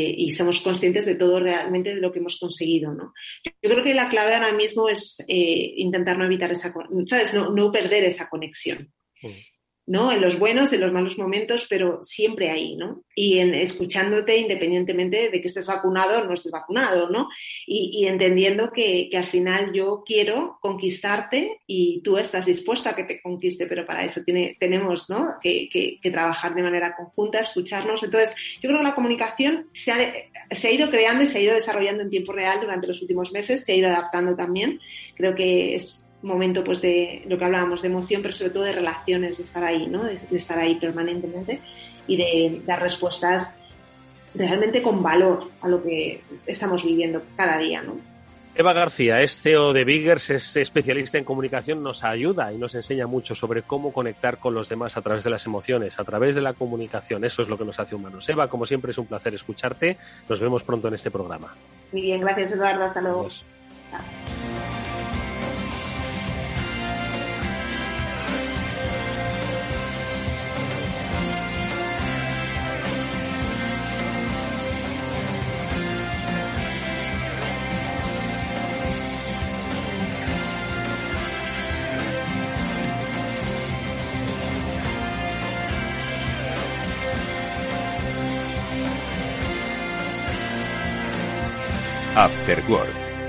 [0.00, 3.12] y somos conscientes de todo realmente de lo que hemos conseguido, ¿no?
[3.44, 6.72] Yo creo que la clave ahora mismo es eh, intentar no evitar esa,
[7.06, 7.34] ¿sabes?
[7.34, 8.92] No, no perder esa conexión.
[9.22, 9.28] Mm.
[9.86, 10.12] ¿No?
[10.12, 13.02] En los buenos, en los malos momentos, pero siempre ahí, ¿no?
[13.16, 17.28] Y en, escuchándote independientemente de que estés vacunado o no estés vacunado, ¿no?
[17.66, 23.20] Y, entendiendo que, al final yo quiero conquistarte y tú estás dispuesto a que te
[23.20, 25.26] conquiste, pero para eso tiene, tenemos, ¿no?
[25.42, 28.02] Que, trabajar de manera conjunta, escucharnos.
[28.02, 30.14] Entonces, yo creo que la comunicación se ha,
[30.50, 33.32] se ha ido creando y se ha ido desarrollando en tiempo real durante los últimos
[33.32, 34.78] meses, se ha ido adaptando también.
[35.16, 38.72] Creo que es momento pues de lo que hablábamos de emoción, pero sobre todo de
[38.72, 40.04] relaciones, de estar ahí, ¿no?
[40.04, 41.60] De, estar ahí permanentemente
[42.06, 43.60] y de dar respuestas
[44.34, 47.96] realmente con valor a lo que estamos viviendo cada día, ¿no?
[48.54, 53.06] Eva García es CEO de Biggers, es especialista en comunicación, nos ayuda y nos enseña
[53.06, 56.42] mucho sobre cómo conectar con los demás a través de las emociones, a través de
[56.42, 57.24] la comunicación.
[57.24, 58.28] Eso es lo que nos hace humanos.
[58.28, 59.96] Eva, como siempre es un placer escucharte.
[60.28, 61.54] Nos vemos pronto en este programa.
[61.92, 62.84] Muy bien, gracias Eduardo.
[62.84, 63.30] Hasta luego.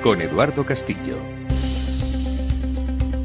[0.04, 1.16] Con Eduardo Castillo.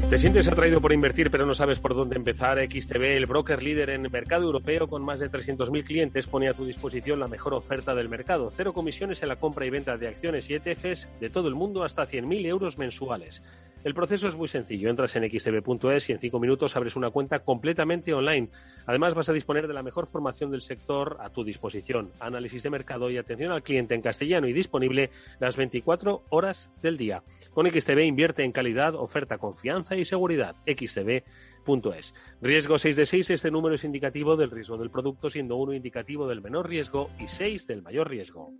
[0.09, 2.57] ¿Te sientes atraído por invertir pero no sabes por dónde empezar?
[2.57, 6.53] XTB, el broker líder en el mercado europeo con más de 300.000 clientes, pone a
[6.53, 8.49] tu disposición la mejor oferta del mercado.
[8.49, 11.83] Cero comisiones en la compra y venta de acciones y ETFs de todo el mundo
[11.83, 13.43] hasta 100.000 euros mensuales.
[13.85, 14.89] El proceso es muy sencillo.
[14.89, 18.49] Entras en xtb.es y en cinco minutos abres una cuenta completamente online.
[18.85, 22.11] Además, vas a disponer de la mejor formación del sector a tu disposición.
[22.19, 26.97] Análisis de mercado y atención al cliente en castellano y disponible las 24 horas del
[26.97, 27.23] día.
[27.53, 30.55] Con XTB invierte en calidad, oferta, confianza y seguridad.
[30.65, 32.13] xtb.es.
[32.41, 33.29] Riesgo 6 de 6.
[33.29, 37.29] Este número es indicativo del riesgo del producto, siendo uno indicativo del menor riesgo y
[37.29, 38.51] 6 del mayor riesgo.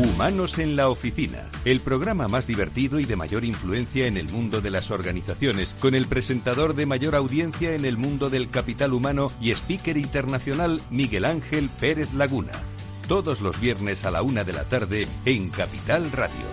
[0.00, 4.62] Humanos en la Oficina, el programa más divertido y de mayor influencia en el mundo
[4.62, 9.30] de las organizaciones, con el presentador de mayor audiencia en el mundo del capital humano
[9.42, 12.52] y speaker internacional Miguel Ángel Pérez Laguna.
[13.08, 16.46] Todos los viernes a la una de la tarde en Capital Radio.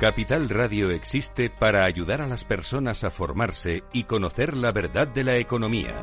[0.00, 5.22] Capital Radio existe para ayudar a las personas a formarse y conocer la verdad de
[5.22, 6.02] la economía.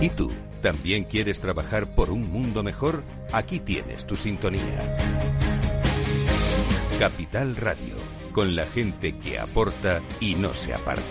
[0.00, 0.30] ¿Y tú?
[0.60, 3.02] ¿También quieres trabajar por un mundo mejor?
[3.32, 4.96] Aquí tienes tu sintonía.
[6.98, 7.94] Capital Radio,
[8.32, 11.02] con la gente que aporta y no se aparta.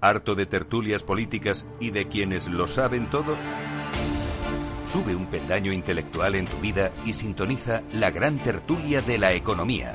[0.00, 3.36] ¿Harto de tertulias políticas y de quienes lo saben todo?
[4.92, 9.94] Sube un peldaño intelectual en tu vida y sintoniza la gran tertulia de la economía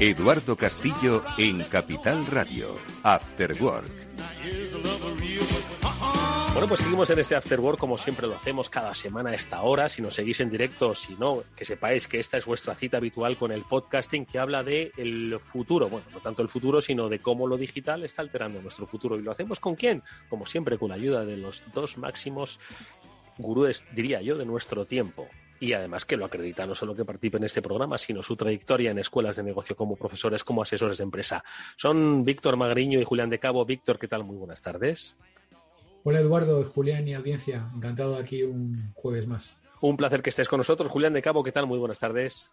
[0.00, 3.88] Eduardo Castillo en Capital Radio, After Work.
[6.52, 9.62] Bueno, pues seguimos en este After Work como siempre lo hacemos cada semana a esta
[9.62, 9.88] hora.
[9.88, 13.36] Si nos seguís en directo, si no, que sepáis que esta es vuestra cita habitual
[13.36, 15.88] con el podcasting que habla de el futuro.
[15.88, 19.16] Bueno, no tanto el futuro, sino de cómo lo digital está alterando nuestro futuro.
[19.16, 20.02] ¿Y lo hacemos con quién?
[20.28, 22.58] Como siempre, con la ayuda de los dos máximos
[23.38, 25.28] gurúes, diría yo, de nuestro tiempo
[25.60, 28.90] y además que lo acredita no solo que participe en este programa, sino su trayectoria
[28.90, 31.44] en escuelas de negocio como profesores, como asesores de empresa.
[31.76, 33.64] Son Víctor Magriño y Julián de Cabo.
[33.64, 34.24] Víctor, ¿qué tal?
[34.24, 35.16] Muy buenas tardes.
[36.02, 37.70] Hola Eduardo, Julián y audiencia.
[37.74, 39.56] Encantado aquí un jueves más.
[39.80, 40.90] Un placer que estés con nosotros.
[40.90, 41.66] Julián de Cabo, ¿qué tal?
[41.66, 42.50] Muy buenas tardes.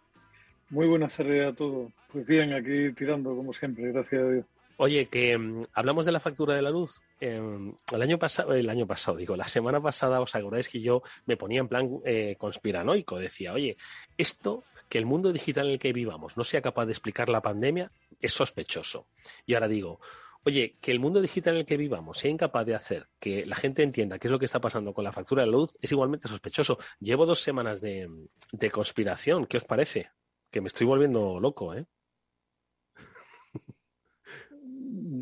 [0.70, 1.92] Muy buenas tardes a todos.
[2.10, 4.46] Pues bien, aquí tirando como siempre, gracias a Dios.
[4.76, 7.00] Oye, que mm, hablamos de la factura de la luz.
[7.20, 11.02] Em, el año pasado, el año pasado, digo, la semana pasada, ¿os acordáis que yo
[11.26, 13.18] me ponía en plan eh, conspiranoico?
[13.18, 13.76] Decía, oye,
[14.16, 17.40] esto que el mundo digital en el que vivamos no sea capaz de explicar la
[17.40, 19.06] pandemia es sospechoso.
[19.46, 20.00] Y ahora digo,
[20.44, 23.56] oye, que el mundo digital en el que vivamos sea incapaz de hacer que la
[23.56, 25.92] gente entienda qué es lo que está pasando con la factura de la luz es
[25.92, 26.78] igualmente sospechoso.
[27.00, 28.08] Llevo dos semanas de,
[28.52, 29.46] de conspiración.
[29.46, 30.10] ¿Qué os parece?
[30.50, 31.86] Que me estoy volviendo loco, ¿eh?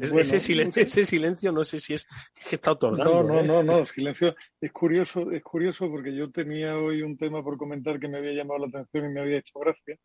[0.00, 2.06] Ese, silencio, ese silencio no sé si es
[2.48, 3.22] que está otorgando.
[3.22, 3.46] No, no, ¿eh?
[3.46, 4.34] no, no, silencio.
[4.60, 8.32] Es curioso, es curioso porque yo tenía hoy un tema por comentar que me había
[8.32, 9.96] llamado la atención y me había hecho gracia,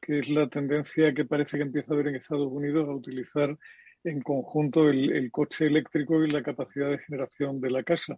[0.00, 3.56] que es la tendencia que parece que empieza a haber en Estados Unidos a utilizar
[4.04, 8.16] en conjunto el, el coche eléctrico y la capacidad de generación de la casa.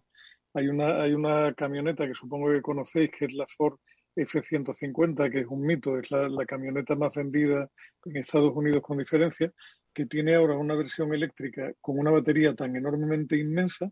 [0.53, 3.77] Hay una, hay una camioneta que supongo que conocéis, que es la Ford
[4.15, 7.69] F-150, que es un mito, es la, la, camioneta más vendida
[8.05, 9.51] en Estados Unidos con diferencia,
[9.93, 13.91] que tiene ahora una versión eléctrica con una batería tan enormemente inmensa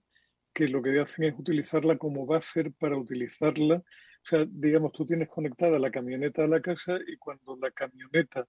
[0.54, 3.76] que lo que hacen es utilizarla como base para utilizarla.
[3.78, 8.48] O sea, digamos, tú tienes conectada la camioneta a la casa y cuando la camioneta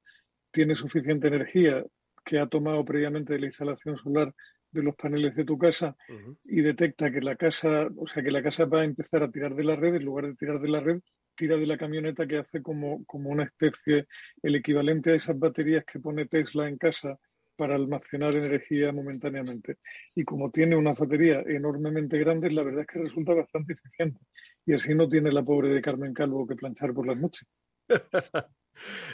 [0.51, 1.85] tiene suficiente energía
[2.25, 4.35] que ha tomado previamente de la instalación solar
[4.71, 6.39] de los paneles de tu casa uh -huh.
[6.45, 9.55] y detecta que la casa, o sea, que la casa va a empezar a tirar
[9.55, 11.01] de la red, en lugar de tirar de la red,
[11.35, 14.07] tira de la camioneta que hace como, como una especie,
[14.43, 17.19] el equivalente a esas baterías que pone Tesla en casa
[17.57, 19.79] para almacenar energía momentáneamente.
[20.15, 24.21] Y como tiene una batería enormemente grande, la verdad es que resulta bastante eficiente.
[24.67, 27.47] Y así no tiene la pobre de Carmen Calvo que planchar por las noches.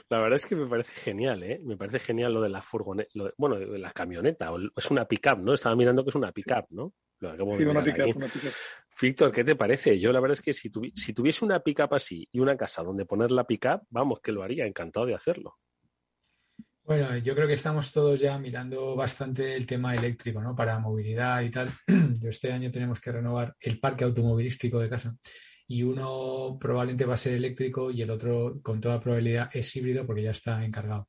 [0.09, 1.61] La verdad es que me parece genial, ¿eh?
[1.65, 5.55] Me parece genial lo de la furgoneta, bueno, de la camioneta, es una pick-up, ¿no?
[5.55, 6.93] Estaba mirando que es una pick-up, ¿no?
[7.21, 8.53] Lo acabo sí, de una pick-up, una pick
[9.01, 9.99] Víctor, ¿qué te parece?
[9.99, 12.83] Yo la verdad es que si, tuvi si tuviese una pick-up así y una casa
[12.83, 15.57] donde poner la pick-up, vamos, que lo haría, encantado de hacerlo.
[16.83, 20.57] Bueno, yo creo que estamos todos ya mirando bastante el tema eléctrico, ¿no?
[20.57, 21.69] Para movilidad y tal.
[22.19, 25.15] Yo este año tenemos que renovar el parque automovilístico de casa
[25.69, 30.07] y uno probablemente va a ser eléctrico y el otro con toda probabilidad es híbrido
[30.07, 31.09] porque ya está encargado.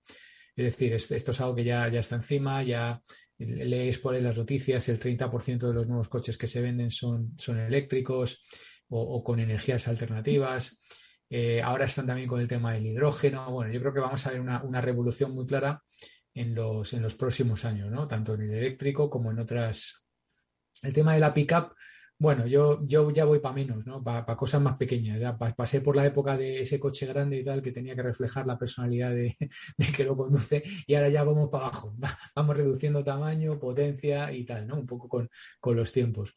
[0.55, 3.01] Es decir, esto es algo que ya, ya está encima, ya
[3.37, 7.33] lees por ahí las noticias, el 30% de los nuevos coches que se venden son,
[7.37, 8.43] son eléctricos
[8.89, 10.77] o, con energías alternativas.
[11.29, 13.49] Eh, ahora están también con el tema del hidrógeno.
[13.51, 15.81] Bueno, yo creo que vamos a ver una, una revolución muy clara
[16.33, 18.07] en los, en los próximos años, ¿no?
[18.07, 20.03] Tanto en el eléctrico como en otras.
[20.81, 21.73] El tema de la pickup,
[22.19, 24.03] bueno, yo, yo ya voy para menos, ¿no?
[24.03, 25.19] Para pa cosas más pequeñas.
[25.21, 28.03] Ya pa pasé por la época de ese coche grande y tal que tenía que
[28.03, 29.35] reflejar la personalidad de,
[29.77, 31.95] de que lo conduce y ahora ya vamos para abajo.
[32.35, 34.75] Vamos reduciendo tamaño, potencia y tal, ¿no?
[34.75, 35.29] Un poco con,
[35.59, 36.35] con los tiempos.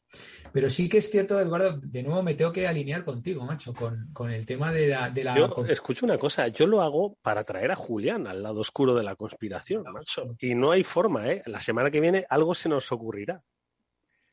[0.53, 4.11] Pero sí que es cierto, Eduardo, de nuevo me tengo que alinear contigo, macho, con,
[4.13, 5.11] con el tema de la...
[5.11, 5.37] De la...
[5.37, 9.03] Yo escucho una cosa, yo lo hago para traer a Julián al lado oscuro de
[9.03, 10.37] la conspiración, macho.
[10.41, 11.43] Y no hay forma, ¿eh?
[11.47, 13.43] La semana que viene algo se nos ocurrirá.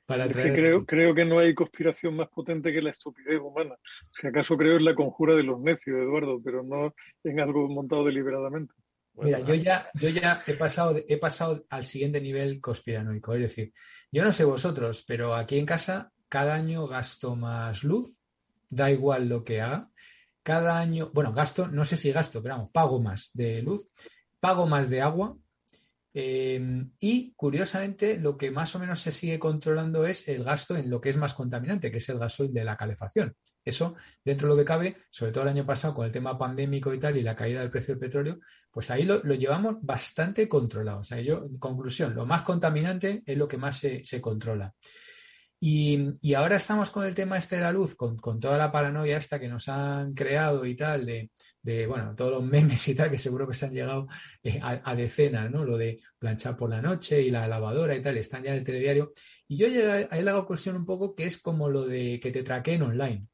[0.09, 3.75] Para es que creo, creo, que no hay conspiración más potente que la estupidez humana.
[4.11, 8.03] Si acaso creo en la conjura de los necios, Eduardo, pero no en algo montado
[8.05, 8.73] deliberadamente.
[9.13, 13.35] Mira, yo ya, yo ya he pasado, he pasado al siguiente nivel conspiranoico.
[13.35, 13.71] Es decir,
[14.11, 18.23] yo no sé vosotros, pero aquí en casa cada año gasto más luz,
[18.67, 19.91] da igual lo que haga.
[20.41, 23.87] Cada año, bueno, gasto, no sé si gasto, pero vamos, pago más de luz,
[24.39, 25.37] pago más de agua,
[26.13, 30.89] eh, y curiosamente, lo que más o menos se sigue controlando es el gasto en
[30.89, 33.35] lo que es más contaminante, que es el gasoil de la calefacción.
[33.63, 36.93] Eso, dentro de lo que cabe, sobre todo el año pasado con el tema pandémico
[36.93, 38.39] y tal y la caída del precio del petróleo,
[38.71, 40.99] pues ahí lo, lo llevamos bastante controlado.
[40.99, 44.73] O sea, yo, en conclusión, lo más contaminante es lo que más se controla.
[45.61, 49.39] Y, ahora estamos con el tema este de la luz, con, toda la paranoia esta
[49.39, 53.45] que nos han creado y tal, de, bueno, todos los memes y tal, que seguro
[53.47, 54.07] que se han llegado
[54.41, 55.65] eh, a, decenas, ¿no?
[55.65, 58.63] Lo de planchar por la noche y la lavadora y tal, están ya en el
[58.63, 59.11] telediario.
[59.47, 62.43] Y yo llegué a la conclusión un poco que es como lo de que te
[62.43, 63.27] traqueen online.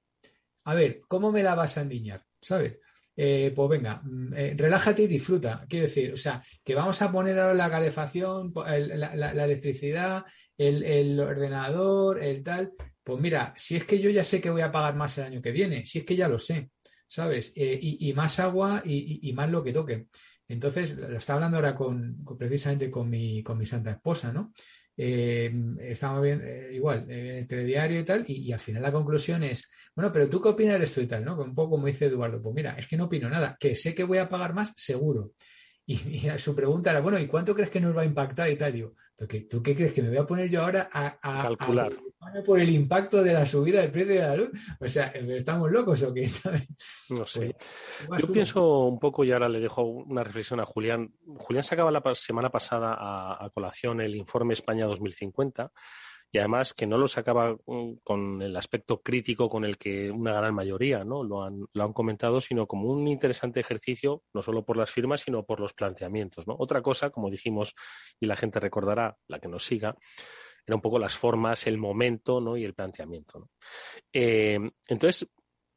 [0.64, 2.26] A ver, ¿cómo me la vas a endiñar?
[2.42, 2.80] ¿Sabes?
[3.16, 5.66] eh, pues venga, mm, eh, relájate y disfruta.
[5.70, 10.26] Quiero decir, o sea, que vamos a poner ahora la calefacción, la, electricidad,
[10.58, 12.74] el, ordenador, el tal.
[13.04, 15.42] Pues mira, si es que yo ya sé que voy a pagar más el año
[15.42, 16.72] que viene, si es que ya lo sé,
[17.08, 17.54] ¿sabes?
[17.56, 20.08] Eh, y, más agua y, más lo que toque.
[20.48, 24.54] Entonces, lo estaba hablando ahora con, precisamente con mi, con mi santa esposa, ¿no?
[24.98, 25.52] eh,
[25.82, 29.68] estamos bien, eh, igual, eh, el telediario y tal, y, al final la conclusión es,
[29.96, 31.36] bueno, pero tú qué opinas de esto y tal, ¿no?
[31.36, 34.04] Un poco como dice Eduardo, pues mira, es que no opino nada, que sé que
[34.04, 35.34] voy a pagar más, seguro.
[35.88, 35.98] Y,
[36.38, 38.74] su pregunta era, bueno, ¿y cuánto crees que nos va a impactar y tal?
[38.74, 38.96] Digo,
[39.50, 41.94] ¿tú qué crees que me voy a poner yo ahora a, calcular
[42.44, 44.50] por el impacto de la subida del precio de la luz?
[44.80, 46.26] O sea, ¿estamos locos o qué?
[47.10, 47.56] No sé.
[48.08, 51.14] Pues, yo pienso un poco y ahora le dejo una reflexión a Julián.
[51.38, 55.72] Julián sacaba la semana pasada a, a colación el informe España 2050
[56.32, 60.34] y además que no lo sacaba mm, con el aspecto crítico con el que una
[60.34, 61.24] gran mayoría ¿no?
[61.24, 65.22] lo, han, lo han comentado, sino como un interesante ejercicio, no solo por las firmas,
[65.22, 66.48] sino por los planteamientos.
[66.48, 66.56] ¿no?
[66.58, 67.74] Otra cosa, como dijimos,
[68.20, 69.96] y la gente recordará, la que nos siga,
[70.66, 72.58] era un poco las formas, el momento ¿no?
[72.58, 73.50] y el planteamiento.
[74.12, 75.28] Eh, entonces,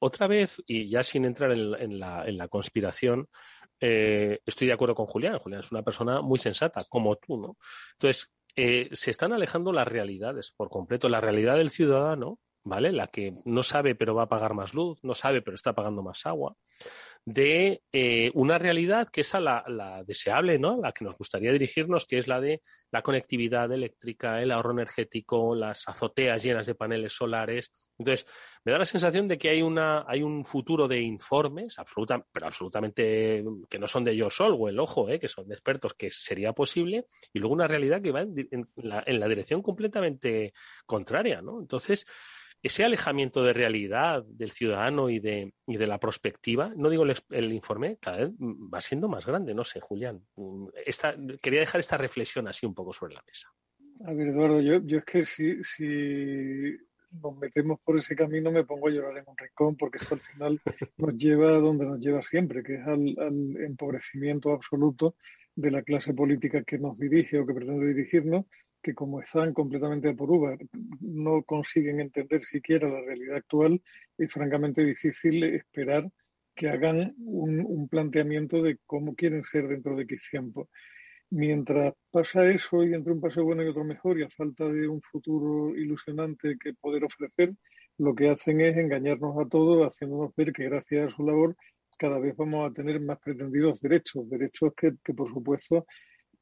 [0.00, 3.28] otra vez, y ya sin entrar en, la, en la, conspiración,
[3.80, 5.38] eh, estoy de acuerdo con Julián.
[5.38, 7.56] Julián es una persona muy sensata, como tú, ¿no?
[7.94, 11.08] Entonces, eh, se están alejando las realidades por completo.
[11.08, 12.92] La realidad del ciudadano, ¿vale?
[12.92, 16.02] La que no sabe pero va a pagar más luz, no sabe pero está pagando
[16.02, 16.56] más agua,
[17.24, 20.80] de eh, una realidad que es la, la, deseable, ¿no?
[20.80, 25.54] La que nos gustaría dirigirnos, que es la de la conectividad eléctrica, el ahorro energético,
[25.54, 27.70] las azoteas llenas de paneles solares.
[27.98, 28.26] Entonces,
[28.64, 32.46] me da la sensación de que hay una, hay un futuro de informes, absoluta, pero
[32.46, 35.18] absolutamente que no son de yo o el ojo, ¿eh?
[35.18, 39.02] que son de expertos, que sería posible, y luego una realidad que va en, la,
[39.04, 40.52] en la dirección completamente
[40.86, 41.60] contraria, ¿no?
[41.60, 42.06] Entonces,
[42.62, 47.52] ese alejamiento de realidad del ciudadano y de, y de la prospectiva, no digo el,
[47.52, 50.22] informe, cada vez va siendo más grande, no sé, Julián.
[50.84, 53.48] Esta, quería dejar esta reflexión así un poco sobre la mesa.
[54.04, 56.76] A ver, Eduardo, yo, yo es que si, si
[57.22, 60.20] nos metemos por ese camino me pongo a llorar en un rincón porque esto al
[60.20, 60.60] final
[60.98, 65.14] nos lleva a donde nos lleva siempre, que es al, al empobrecimiento absoluto
[65.54, 68.46] de la clase política que nos dirige o que pretende dirigirnos
[68.82, 70.56] que como están completamente por uva,
[71.00, 73.82] no consiguen entender siquiera la realidad actual,
[74.16, 76.08] es francamente difícil esperar
[76.54, 80.68] que hagan un, planteamiento de cómo quieren ser dentro de X tiempo.
[81.30, 84.88] Mientras pasa eso y entre un paso bueno y otro mejor y a falta de
[84.88, 87.54] un futuro ilusionante que poder ofrecer,
[87.98, 91.56] lo que hacen es engañarnos a todos, haciéndonos ver que gracias a su labor
[91.98, 95.84] cada vez vamos a tener más pretendidos derechos, derechos que, que por supuesto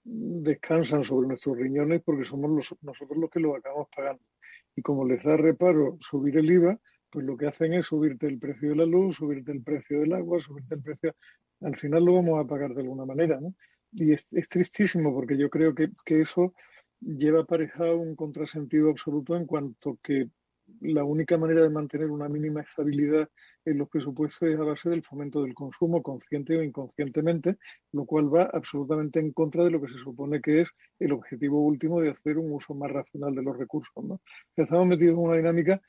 [0.09, 4.23] descansan sobre nuestros riñones porque somos nosotros los que los acabamos pagando.
[4.77, 6.79] Y como les da reparo subir el IVA,
[7.11, 10.13] pues lo que hacen es subirte el precio de la luz, subirte el precio del
[10.13, 11.15] agua, subirte el precio.
[11.63, 13.41] Al final lo vamos a pagar de alguna manera.
[13.93, 16.55] Y es, tristísimo porque yo creo que, que eso
[17.01, 20.29] lleva aparejado un contrasentido absoluto en cuanto que
[20.81, 23.29] la única manera de mantener una mínima estabilidad
[23.65, 27.57] en los presupuestos es a base del fomento del consumo, consciente o inconscientemente,
[27.93, 31.61] lo cual va absolutamente en contra de lo que se supone que es el objetivo
[31.61, 34.05] último de hacer un uso más racional de los recursos.
[34.05, 34.21] ¿no?
[34.57, 35.81] Estamos metidos en una dinámica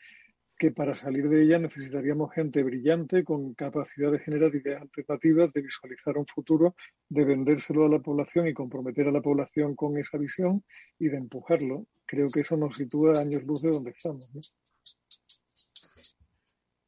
[0.57, 5.61] que para salir de ella necesitaríamos gente brillante, con capacidad de generar ideas alternativas, de
[5.61, 6.75] visualizar un futuro,
[7.09, 10.63] de vendérselo a la población y comprometer a la población con esa visión
[10.97, 11.85] y de empujarlo.
[12.05, 14.29] Creo que eso nos sitúa años luz de donde estamos.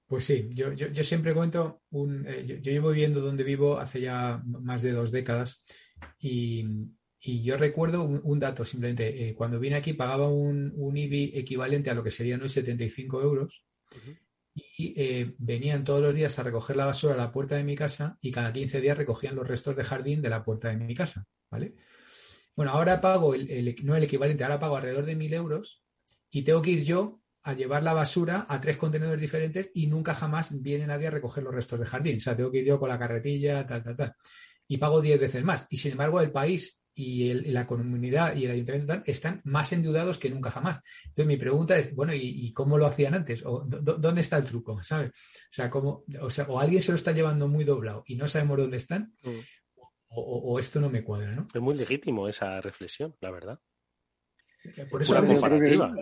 [0.08, 4.42] Pues sí, yo, yo, siempre cuento, un, eh, yo, llevo viviendo donde vivo hace ya
[4.44, 5.64] más de dos décadas
[6.18, 6.66] y,
[7.22, 11.94] yo recuerdo un, dato simplemente, eh, cuando vine aquí pagaba un, un, IBI equivalente a
[11.94, 13.66] lo que serían hoy 75 euros
[14.56, 17.76] y eh, venían todos los días a recoger la basura a la puerta de mi
[17.76, 20.96] casa y cada 15 días recogían los restos de jardín de la puerta de mi
[20.96, 21.76] casa, ¿vale?
[22.56, 25.84] Bueno, ahora pago, el, no el equivalente, ahora pago alrededor de mil euros
[26.30, 30.14] y tengo que ir yo a llevar la basura a tres contenedores diferentes y nunca
[30.14, 32.18] jamás viene nadie a recoger los restos de jardín.
[32.18, 34.16] O sea, tengo que ir yo con la carretilla, tal, tal, tal.
[34.68, 35.68] Y pago diez veces más.
[35.70, 40.18] Y sin embargo, el país y, la comunidad y el ayuntamiento tal, están más endeudados
[40.18, 40.82] que nunca jamás.
[41.06, 43.44] Entonces, mi pregunta es, bueno, ¿y, cómo lo hacían antes?
[43.46, 44.82] ¿O dónde está el truco?
[44.84, 45.10] ¿Sabes?
[45.12, 48.28] O sea, ¿cómo, o sea, o alguien se lo está llevando muy doblado y no
[48.28, 49.40] sabemos dónde están, mm.
[50.10, 51.48] o, esto no me cuadra, ¿no?
[51.54, 53.60] Es muy legítimo esa reflexión, la verdad.
[54.90, 55.94] Por eso comparativa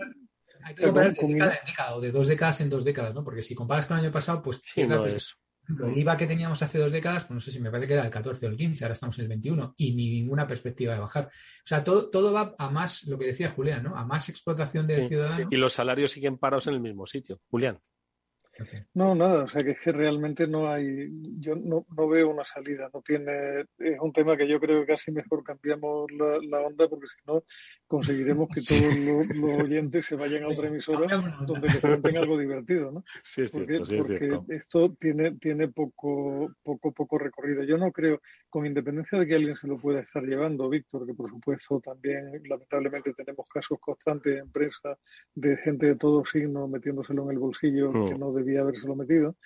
[0.62, 3.24] hay que comparar de década en década o de dos décadas en dos décadas, ¿no?
[3.24, 5.34] Porque si comparas con el año pasado, pues es.
[5.68, 8.04] El IVA que teníamos hace dos décadas, pues no sé si me parece que era
[8.04, 11.00] el 14 o el 15, ahora estamos en el 21 y ni ninguna perspectiva de
[11.00, 11.26] bajar.
[11.26, 13.96] O sea, todo, todo va a más, lo que decía Julián, ¿no?
[13.96, 15.48] A más explotación del ciudadano.
[15.50, 17.40] Y los salarios siguen parados en el mismo sitio.
[17.50, 17.78] Julián.
[18.94, 22.44] No, nada, o sea que es que realmente no hay, yo no, no veo una
[22.44, 26.88] salida, no tiene, es un tema que yo creo que casi mejor cambiamos la, onda
[26.88, 27.44] porque si no
[27.86, 31.06] conseguiremos que todos los, oyentes se vayan a otra emisora
[31.46, 33.04] donde les cuenten algo divertido, ¿no?
[33.34, 37.62] Sí, es cierto, porque, porque esto tiene, tiene poco, poco, poco recorrido.
[37.62, 41.14] Yo no creo, con independencia de que alguien se lo pueda estar llevando, Víctor, que
[41.14, 44.96] por supuesto también lamentablemente tenemos casos constantes en prensa
[45.34, 48.18] de gente de todo signo metiéndoselo en el bolsillo que mm.
[48.18, 49.36] no debía habérselo metido,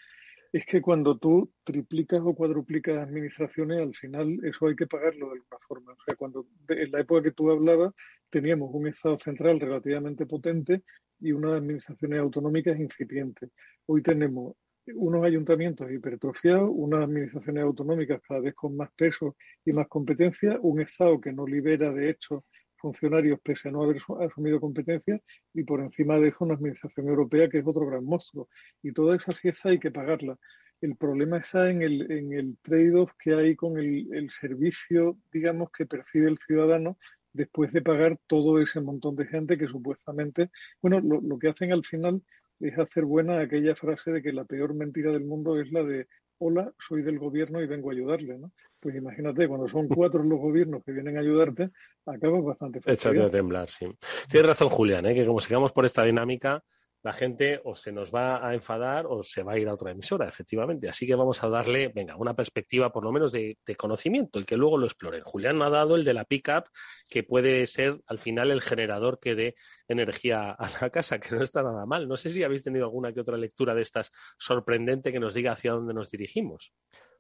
[0.53, 5.33] es que cuando tú triplicas o cuadruplicas administraciones, al final eso hay que pagarlo de
[5.33, 5.93] alguna forma.
[5.93, 7.95] O sea, cuando en la época que tú hablabas
[8.29, 10.83] teníamos un Estado central relativamente potente
[11.21, 13.51] y unas administraciones autonómicas incipientes.
[13.87, 14.55] Hoy tenemos
[14.95, 20.81] unos ayuntamientos hipertrofiados, unas administraciones autonómicas cada vez con más peso y más competencia, un
[20.81, 22.45] Estado que no libera de hecho
[22.83, 25.21] funcionarios pese a no haber asumido competencias
[25.55, 28.49] y por encima de eso una administración europea que es otro gran monstruo.
[28.83, 30.37] Y toda esa fiesta hay que pagarla.
[30.81, 35.71] El problema está en el, en el trade-off que hay con el, el servicio, digamos,
[35.71, 36.99] que percibe el ciudadano
[37.33, 40.51] después de pagar todo ese montón de gente que supuestamente,
[40.83, 42.23] bueno, lo, lo, que hacen al final
[42.61, 46.09] es hacer buena aquella frase de que la peor mentira del mundo es la de
[46.45, 48.51] hola, soy del gobierno y vengo a ayudarle, ¿no?
[48.81, 51.71] Pues imagínate, cuando son cuatro los gobiernos que vienen a ayudarte,
[52.05, 52.95] acabas bastante fácil.
[52.95, 53.87] Échate a temblar, sí.
[54.29, 55.15] Tienes razón, Julián, ¿eh?
[55.15, 56.65] que como sigamos por esta dinámica,
[57.03, 59.91] la gente o se nos va a enfadar o se va a ir a otra
[59.91, 60.89] emisora, efectivamente.
[60.89, 64.57] Así que vamos a darle, venga, una perspectiva por lo menos de, conocimiento y que
[64.57, 65.23] luego lo exploren.
[65.23, 66.67] Julián ha dado el de la pickup,
[67.09, 69.55] que puede ser al final el generador que dé
[69.89, 72.07] energía a la casa, que no está nada mal.
[72.07, 75.53] No sé si habéis tenido alguna que otra lectura de estas sorprendente que nos diga
[75.53, 76.73] hacia dónde nos dirigimos.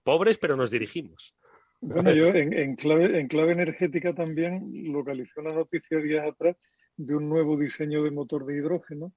[0.04, 1.34] Pobres, pero nos dirigimos.
[1.80, 6.56] Bueno, yo en, clave, en clave energética también localicé una noticia días atrás
[6.96, 9.12] de un nuevo diseño de motor de hidrógeno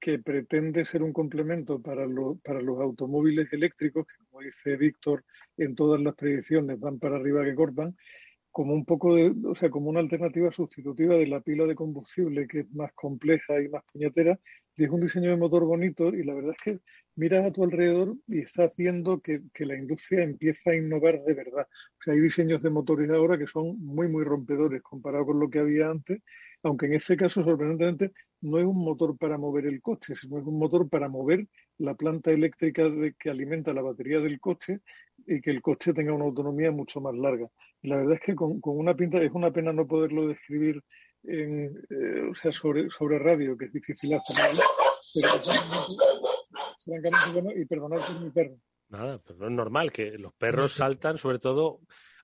[0.00, 2.06] que pretende ser un complemento para,
[2.44, 5.24] para los automóviles eléctricos, que como dice Víctor,
[5.56, 7.96] en todas las predicciones van para arriba que cortan,
[8.56, 12.46] como un poco de, o sea, como una alternativa sustitutiva de la pila de combustible,
[12.48, 14.40] que es más compleja y más puñetera,
[14.76, 16.80] y es un diseño de motor bonito, y la verdad es que
[17.16, 21.34] miras a tu alrededor y estás viendo que, que, la industria empieza a innovar de
[21.34, 21.66] verdad.
[21.68, 25.50] O sea, hay diseños de motores ahora que son muy, muy rompedores comparado con lo
[25.50, 26.22] que había antes,
[26.66, 30.44] aunque en este caso, sorprendentemente, no es un motor para mover el coche, sino es
[30.44, 31.46] un motor para mover
[31.78, 34.80] la planta eléctrica de, que alimenta la batería del coche
[35.26, 37.48] y que el coche tenga una autonomía mucho más larga.
[37.82, 40.82] Y la verdad es que con, con una pinta, es una pena no poderlo describir
[41.24, 44.64] en, eh, o sea, sobre, sobre radio, que es difícil hacer,
[45.14, 45.28] pero
[46.84, 48.56] francamente bueno, y perdonad por mi perro.
[48.88, 51.80] Nada, pero no es normal que los perros saltan, sobre todo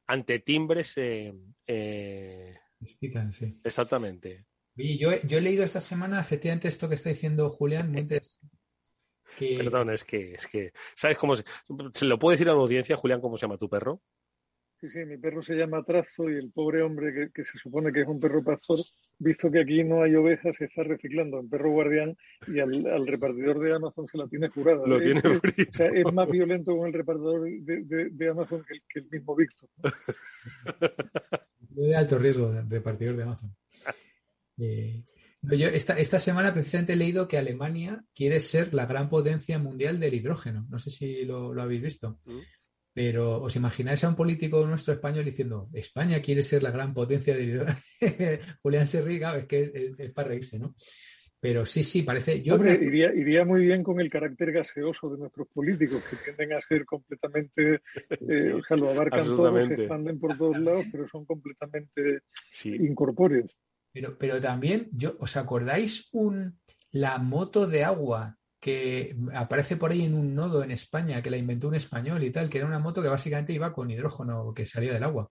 [0.06, 1.32] ante timbres eh,
[1.66, 3.60] eh, sí.
[3.64, 4.46] Exactamente.
[4.76, 7.94] yo, yo, he leído esta semana efectivamente esto que está diciendo Julián.
[9.38, 11.44] Perdón, es que, es que, ¿sabes cómo se,
[11.94, 14.02] se, lo puede decir a la audiencia, Julián, cómo se llama tu perro?
[14.82, 18.00] Sí, sí, mi perro se llama Trazo y el pobre hombre que, se supone que
[18.00, 18.80] es un perro pastor,
[19.16, 22.16] visto que aquí no hay ovejas, se está reciclando en perro guardián
[22.48, 24.84] y al, repartidor de Amazon se la tiene jurada.
[24.84, 25.22] Lo tiene
[25.56, 29.68] es, es más violento con el repartidor de, Amazon que el, mismo Víctor.
[31.74, 33.54] de alto riesgo, repartidor de Amazon.
[34.58, 35.02] Eh,
[35.42, 39.98] yo esta, esta semana precisamente he leído que Alemania quiere ser la gran potencia mundial
[39.98, 40.66] del hidrógeno.
[40.68, 42.20] No sé si lo, habéis visto.
[42.26, 42.38] Mm.
[42.94, 47.34] Pero os imagináis a un político nuestro español diciendo España quiere ser la gran potencia
[47.34, 47.78] del hidrógeno.
[48.62, 50.74] Julián Serriga, es que es, para reírse, ¿no?
[51.42, 52.40] Pero sí, sí, parece.
[52.40, 56.56] Yo Hombre, iría, iría, muy bien con el carácter gaseoso de nuestros políticos, que tienden
[56.56, 57.80] a ser completamente.
[58.10, 62.20] Eh, o sea, lo abarcan todos, se expanden por todos lados, pero son completamente
[62.62, 63.50] incorpóreos.
[63.92, 66.60] Pero, pero también, yo, ¿os acordáis un
[66.92, 71.38] la moto de agua que aparece por ahí en un nodo en España, que la
[71.38, 74.64] inventó un español y tal, que era una moto que básicamente iba con hidrógeno que
[74.64, 75.28] salía del agua.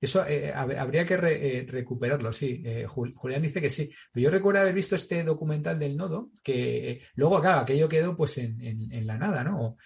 [0.00, 2.62] Eso eh, habría que eh, recuperarlo, sí.
[2.64, 3.90] Eh, Julián dice que sí.
[4.12, 8.38] Pero yo recuerdo haber visto este documental del nodo, que luego, acá aquello quedó pues
[8.38, 9.76] en, la nada, ¿no?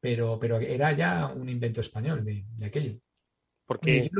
[0.00, 2.98] Pero, pero era ya un invento español de, aquello.
[3.64, 4.10] Porque...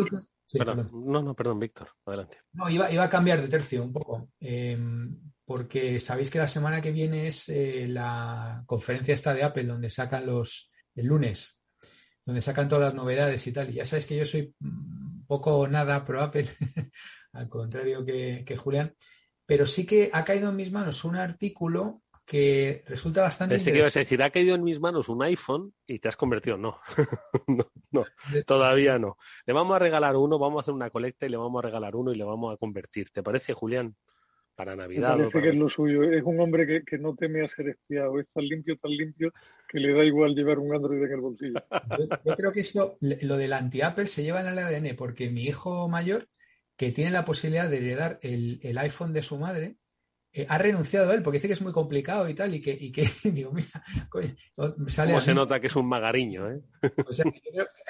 [0.93, 2.39] No, no, perdón, Víctor, adelante.
[2.53, 4.31] No, iba, iba, a cambiar de tercio un poco.
[4.39, 9.65] Em, porque sabéis que la semana que viene es eh, la conferencia esta de Apple,
[9.65, 11.61] donde sacan los, el lunes,
[12.25, 13.71] donde sacan todas las novedades y tal.
[13.71, 14.55] Y ya sabéis que yo soy
[15.33, 16.45] poco o nada pro Apple,
[17.33, 18.95] al contrario que, Julián,
[19.47, 23.79] pero sí que ha caído en mis manos un artículo que resulta bastante Pensé que
[23.79, 26.59] ibas a decir, ha caído en mis manos un iPhone y te has convertido.
[26.59, 26.79] No,
[27.47, 28.05] no, no,
[28.47, 29.17] todavía no.
[29.47, 31.97] Le vamos a regalar uno, vamos a hacer una colecta y le vamos a regalar
[31.97, 33.11] uno y le vamos a convertir.
[33.11, 33.97] ¿Te parece, Julián?
[34.65, 35.17] Para Navidad.
[35.17, 36.05] Me parece que es lo suyo.
[36.05, 38.21] Es un hombre que, no teme a ser espiado.
[38.21, 39.33] Es tan limpio, tan limpio,
[39.69, 41.55] que le da igual llevar un Android en el bolsillo.
[42.25, 45.89] Yo, creo que eso, lo del anti-Apple se lleva en el ADN, porque mi hijo
[45.89, 46.29] mayor,
[46.77, 49.79] que tiene la posibilidad de heredar el, el iPhone de su madre,
[50.35, 52.71] eh, ha renunciado a él porque dice que es muy complicado y tal, y que,
[52.73, 53.69] y que digo, mira,
[54.87, 55.21] sale.
[55.21, 56.63] se nota que es un magariño, ¿eh?
[57.07, 57.25] O sea,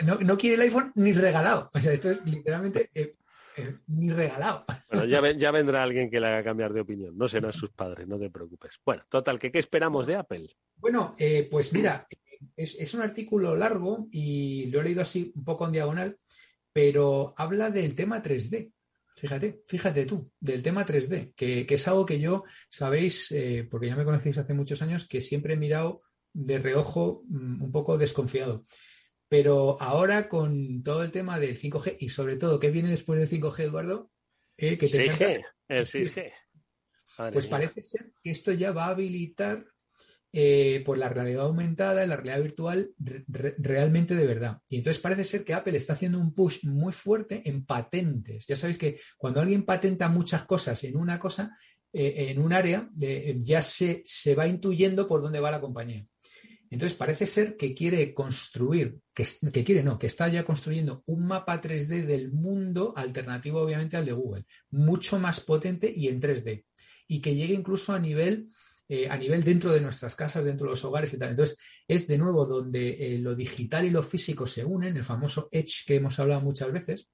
[0.05, 1.71] no, quiere el iPhone ni regalado.
[1.73, 3.15] O sea, esto es literalmente eh,
[3.57, 4.65] eh, ni regalado.
[4.91, 7.17] Bueno, ya, ya, vendrá alguien que le haga cambiar de opinión.
[7.17, 8.73] No serán sus padres, no te preocupes.
[8.85, 10.55] Bueno, total, ¿qué, qué esperamos de Apple?
[10.77, 11.17] Bueno,
[11.51, 12.07] pues mira,
[12.57, 16.19] es, es un artículo largo y lo he leído así un poco en diagonal,
[16.73, 18.73] pero habla del tema 3D.
[19.15, 23.97] Fíjate, fíjate tú, del tema 3D, que, es algo que yo, sabéis, eh, porque ya
[23.97, 26.01] me conocéis hace muchos años, que siempre he mirado
[26.33, 28.65] de reojo mm, un poco desconfiado.
[29.33, 33.41] Pero ahora con todo el tema del 5G y sobre todo, ¿qué viene después del
[33.41, 34.11] 5G, Eduardo?
[34.59, 36.33] Eh, que 6G, el 6G.
[37.33, 39.65] pues parece ser que esto ya va a habilitar
[40.35, 44.59] eh, por la realidad aumentada, la realidad virtual realmente de verdad.
[44.69, 48.47] Y entonces parece ser que Apple está haciendo un push muy fuerte en patentes.
[48.47, 51.57] Ya sabéis que cuando alguien patenta muchas cosas en una cosa,
[51.91, 56.07] eh, en un área, ya se, se va intuyendo por dónde va la compañía.
[56.73, 59.27] Entonces parece ser que quiere construir, que,
[59.63, 64.13] quiere no, que está ya construyendo un mapa 3D del mundo alternativo obviamente al de
[64.13, 66.65] Google, mucho más potente y en 3D,
[67.09, 68.49] y que llegue incluso a nivel
[68.89, 71.31] eh, a nivel dentro de nuestras casas, dentro de los hogares y tal.
[71.31, 75.51] Entonces, es de nuevo donde eh, lo digital y lo físico se unen, el famoso
[75.53, 77.11] Edge que hemos hablado muchas veces,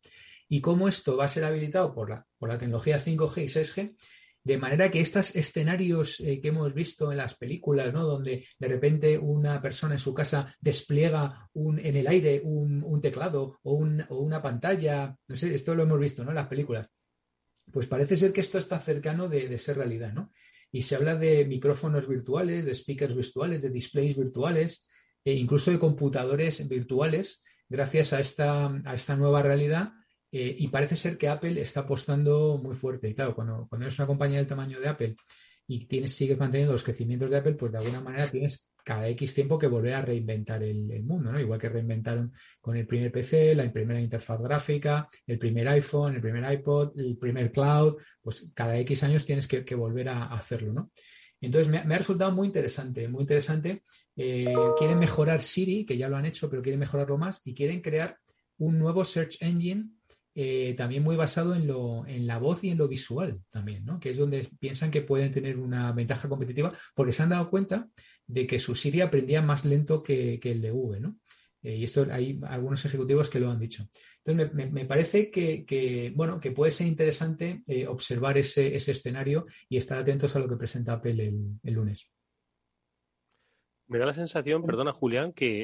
[0.49, 3.97] y cómo esto va a ser habilitado por la, por la tecnología 5G y 6G,
[4.45, 8.05] de manera que estos escenarios eh, que hemos visto en las películas, ¿no?
[8.05, 13.59] donde de repente una persona en su casa despliega un, en el aire un, teclado
[13.63, 16.31] o, una pantalla, no sé, esto lo hemos visto ¿no?
[16.31, 16.89] en las películas.
[17.71, 20.33] Pues parece ser que esto está cercano de, de ser realidad, ¿no?
[20.71, 24.89] y se habla de micrófonos virtuales, de speakers virtuales, de displays virtuales
[25.25, 29.93] e incluso de computadores virtuales gracias a esta, a esta nueva realidad
[30.31, 33.09] eh, y parece ser que Apple está apostando muy fuerte.
[33.09, 35.17] Y claro, cuando, eres una compañía del tamaño de Apple
[35.67, 39.35] y tienes, sigues manteniendo los crecimientos de Apple, pues de alguna manera tienes cada X
[39.35, 41.39] tiempo que volver a reinventar el, mundo, ¿no?
[41.39, 46.21] Igual que reinventaron con el primer PC, la primera interfaz gráfica, el primer iPhone, el
[46.23, 50.91] primer iPod, el primer cloud, pues cada X años tienes que, volver a, hacerlo, ¿no?
[51.41, 53.83] Entonces me, ha resultado muy interesante, muy interesante.
[54.17, 57.81] Eh, quieren mejorar Siri, que ya lo han hecho, pero quieren mejorarlo más y quieren
[57.83, 58.19] crear
[58.57, 59.91] un nuevo search engine
[60.41, 63.99] eh, también muy basado en, lo, en la voz y en lo visual también, ¿no?
[63.99, 67.89] que es donde piensan que pueden tener una ventaja competitiva porque se han dado cuenta
[68.25, 71.01] de que su Siri aprendía más lento que, el de V.
[71.01, 71.17] ¿no?
[71.61, 73.89] Eh, y esto hay algunos ejecutivos que lo han dicho.
[74.25, 79.99] Entonces, me, parece que, bueno, que puede ser interesante eh, observar ese, escenario y estar
[79.99, 81.35] atentos a lo que presenta Apple
[81.65, 82.13] el lunes.
[83.89, 85.63] Me da la sensación, perdona Julián, que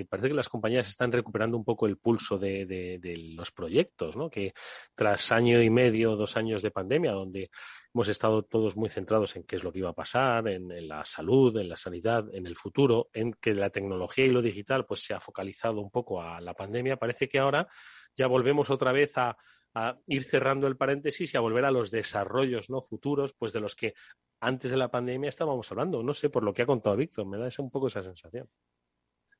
[0.00, 2.98] eh, parece que las compañías están recuperando un poco el pulso de,
[3.36, 4.30] los proyectos, ¿no?
[4.30, 4.54] Que
[4.94, 7.50] tras año y medio, dos años de pandemia, donde
[7.92, 11.04] hemos estado todos muy centrados en qué es lo que iba a pasar, en, la
[11.04, 15.04] salud, en la sanidad, en el futuro, en que la tecnología y lo digital pues
[15.04, 17.68] se ha focalizado un poco a la pandemia, parece que ahora
[18.16, 19.36] ya volvemos otra vez a,
[19.78, 23.60] a ir cerrando el paréntesis y a volver a los desarrollos no futuros, pues de
[23.60, 23.92] los que
[24.40, 26.02] antes de la pandemia estábamos hablando.
[26.02, 28.48] No sé, por lo que ha contado Víctor, me da un poco esa sensación.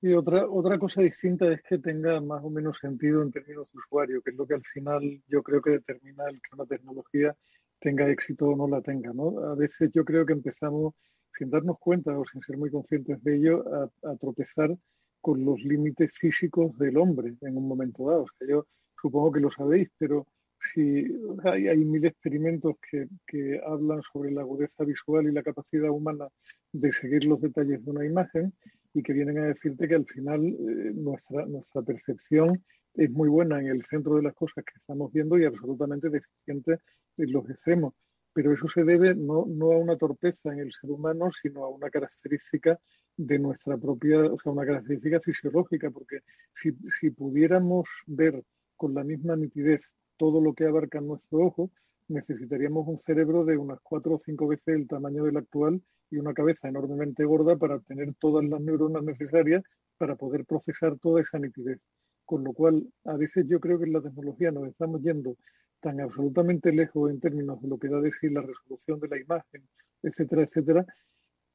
[0.03, 3.79] Y otra, otra cosa distinta es que tenga más o menos sentido en términos de
[3.79, 7.35] usuario, que es lo que al final yo creo que determina el que una tecnología
[7.81, 9.15] tenga éxito o no la tenga.
[9.15, 9.39] ¿no?
[9.51, 10.93] A veces yo creo que empezamos,
[11.39, 13.65] sin darnos cuenta o sin ser muy conscientes de ello,
[14.05, 14.77] a, tropezar
[15.23, 18.27] con los límites físicos del hombre en un momento dado.
[18.39, 18.67] que yo
[19.07, 20.27] supongo que lo sabéis, pero
[20.73, 21.07] si
[21.45, 26.27] hay, hay mil experimentos que, hablan sobre la agudeza visual y la capacidad humana
[26.73, 28.53] de seguir los detalles de una imagen
[28.93, 33.69] y que vienen a decirte que al final eh, nuestra, percepción es muy buena en
[33.69, 36.81] el centro de las cosas que estamos viendo y absolutamente deficiente
[37.17, 37.95] en los extremos.
[38.33, 41.69] Pero eso se debe no, no a una torpeza en el ser humano, sino a
[41.69, 42.77] una característica
[43.17, 46.21] de nuestra propia, o sea, una característica fisiológica, porque
[46.61, 48.43] si, si pudiéramos ver
[48.77, 49.81] con la misma nitidez
[50.17, 51.71] todo lo que abarca nuestro ojo,
[52.09, 56.35] necesitaríamos un cerebro de unas cuatro o cinco veces el tamaño del actual y una
[56.35, 59.63] cabeza enormemente gorda para obtener todas las neuronas necesarias
[59.99, 61.81] para poder procesar toda esa nitidez.
[62.25, 65.37] Con lo cual, a veces yo creo que en la tecnología nos estamos yendo
[65.81, 69.21] tan absolutamente lejos en términos de lo que da de sí la resolución de la
[69.21, 69.63] imagen,
[70.03, 70.87] etcétera, etcétera,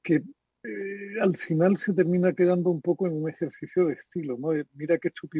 [0.03, 0.24] que
[0.63, 4.38] eh, al final se termina quedando un poco en un ejercicio de estilo.
[4.38, 4.49] ¿no?
[4.76, 5.39] Mira qué chupi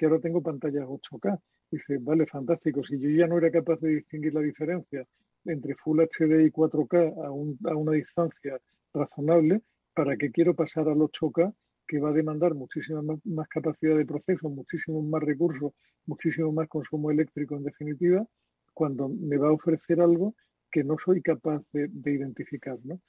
[0.00, 1.38] que ahora tengo pantallas 8K.
[1.70, 2.82] Dice, vale, fantástico.
[2.82, 5.06] Si yo ya no era capaz de distinguir la diferencia
[5.44, 8.58] entre Full HD y 4K a, una distancia
[8.94, 9.60] razonable,
[9.92, 11.54] ¿para qué quiero pasar al 8K
[11.86, 15.74] que va a demandar muchísima más, capacidad de proceso, muchísimos más recursos,
[16.06, 18.26] muchísimo más consumo eléctrico en definitiva,
[18.72, 20.34] cuando me va a ofrecer algo
[20.70, 23.02] que no soy capaz de, identificar, ¿no?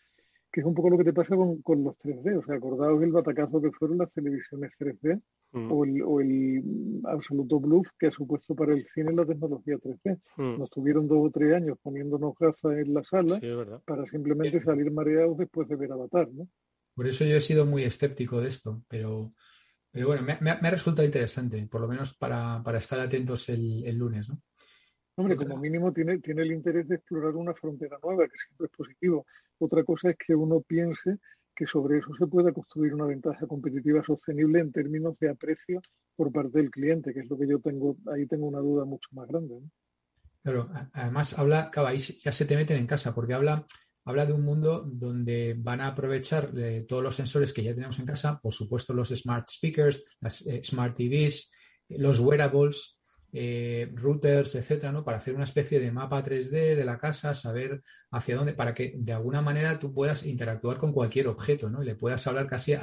[0.51, 2.37] Que es un poco lo que te pasa con, los 3D.
[2.37, 5.21] O sea, acordaos el batacazo que fueron las televisiones 3D
[5.51, 5.71] mm.
[5.71, 6.63] o, el,
[7.05, 10.19] absoluto bluff que ha supuesto para el cine la tecnología 3D.
[10.37, 10.59] Mm.
[10.59, 13.39] Nos tuvieron dos o tres años poniéndonos gafas en la sala
[13.85, 16.47] para simplemente salir mareados después de ver Avatar, ¿no?
[16.93, 19.33] Por eso yo he sido muy escéptico de esto, pero,
[19.91, 24.41] pero bueno, me, ha resultado interesante, por lo menos para, estar atentos el, lunes, ¿no?
[25.15, 28.71] Hombre, como mínimo tiene, tiene el interés de explorar una frontera nueva, que siempre es
[28.71, 29.25] positivo.
[29.59, 31.17] Otra cosa es que uno piense
[31.55, 35.81] que sobre eso se pueda construir una ventaja competitiva sostenible en términos de aprecio
[36.15, 39.09] por parte del cliente, que es lo que yo tengo, ahí tengo una duda mucho
[39.11, 39.59] más grande.
[39.59, 39.69] ¿no?
[40.43, 43.65] Claro, además habla, ahí ya se te meten en casa, porque habla
[44.05, 47.99] habla de un mundo donde van a aprovechar eh, todos los sensores que ya tenemos
[47.99, 51.51] en casa, por supuesto los smart speakers, las eh, smart TVs,
[51.89, 52.97] los wearables,
[53.33, 55.03] eh, routers, etcétera, ¿no?
[55.03, 58.93] Para hacer una especie de mapa 3D de la casa, saber hacia dónde, para que
[58.97, 61.81] de alguna manera tú puedas interactuar con cualquier objeto, ¿no?
[61.83, 62.73] Y le puedas hablar casi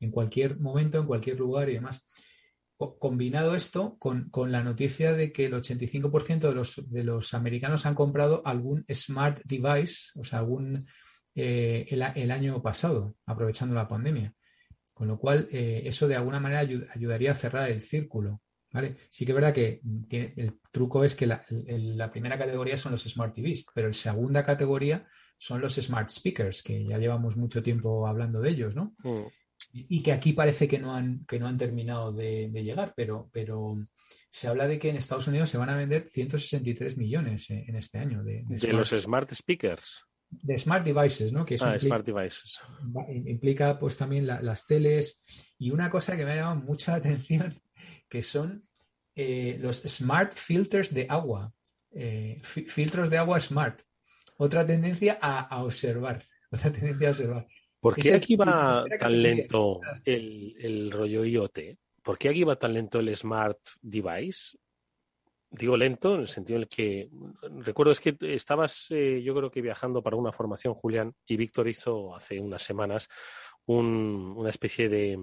[0.00, 2.04] en cualquier momento, en cualquier lugar y demás
[2.98, 7.94] combinado esto con, la noticia de que el 85% de los, de los americanos han
[7.94, 10.86] comprado algún smart device, o sea, algún
[11.34, 14.34] eh, el, año pasado, aprovechando la pandemia.
[14.94, 18.40] Con lo cual, eh, eso de alguna manera ayudaría a cerrar el círculo.
[18.72, 18.96] ¿Vale?
[19.10, 21.44] Sí que es verdad que el truco es que la,
[22.10, 25.06] primera categoría son los smart TVs, pero la segunda categoría
[25.38, 28.94] son los smart speakers, que ya llevamos mucho tiempo hablando de ellos, ¿no?
[29.02, 29.26] Mm
[29.72, 33.76] y que aquí parece que no han, que no han terminado de, llegar, pero, pero
[34.30, 37.98] se habla de que en Estados Unidos se van a vender 163 millones en este
[37.98, 38.22] año.
[38.22, 40.04] De, de, los smart speakers.
[40.28, 41.44] De smart devices, ¿no?
[41.44, 42.58] Que ah, implica, smart devices.
[43.26, 45.22] Implica pues también las teles.
[45.58, 47.60] Y una cosa que me ha llamado mucha atención,
[48.10, 48.68] que son
[49.14, 51.54] eh, los smart filters de agua.
[51.92, 53.80] Eh, filtros de agua smart.
[54.36, 56.22] Otra tendencia a, a observar.
[56.50, 57.46] Otra tendencia a observar.
[57.80, 61.58] ¿Por qué aquí va tan lento el, rollo IoT?
[62.02, 64.58] ¿Por qué aquí va tan lento el Smart Device?
[65.50, 67.08] Digo lento en el sentido en el que
[67.58, 71.68] recuerdo es que estabas eh, yo creo que viajando para una formación Julián y Víctor
[71.68, 73.08] hizo hace unas semanas
[73.66, 75.18] una especie de,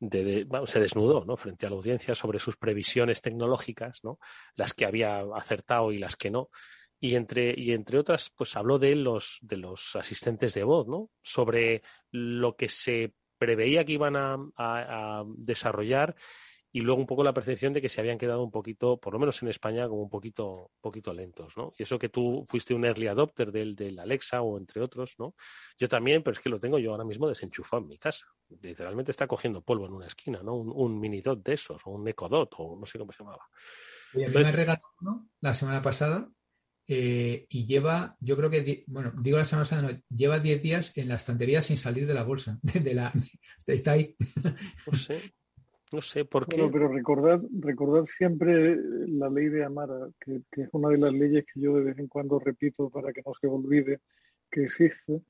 [0.00, 1.36] se desnudó ¿no?
[1.36, 4.18] frente a la audiencia sobre sus previsiones tecnológicas, ¿no?
[4.56, 6.50] las que había acertado y las que no.
[7.00, 11.10] Y entre, y entre otras, pues habló de los, de los asistentes de voz, ¿no?
[11.22, 16.16] Sobre lo que se preveía que iban a, desarrollar
[16.74, 19.20] y luego un poco la percepción de que se habían quedado un poquito, por lo
[19.20, 21.72] menos en España, como un poquito, poquito lentos, ¿no?
[21.78, 25.36] Y eso que tú fuiste un early adopter del, del Alexa o entre otros, ¿no?
[25.78, 28.26] Yo también, pero es que lo tengo yo ahora mismo desenchufado en mi casa.
[28.60, 30.56] Literalmente está cogiendo polvo en una esquina, ¿no?
[30.56, 33.22] Un, un mini dot de esos, o un eco dot, o no sé cómo se
[33.22, 33.44] llamaba.
[34.12, 36.28] A mí me regaló uno la semana pasada
[36.88, 41.06] eh, y lleva, yo creo que, bueno, digo la semana pasada, lleva 10 días en
[41.06, 42.58] la estantería sin salir de la bolsa.
[42.82, 43.12] De la,
[43.64, 44.16] está ahí.
[44.90, 45.34] No sé,
[45.94, 46.56] no sé por qué.
[46.72, 48.76] pero recordad, recordad siempre
[49.06, 52.08] la ley de Amara, que, es una de las leyes que yo de vez en
[52.08, 54.00] cuando repito para que no se olvide
[54.50, 55.22] que existe,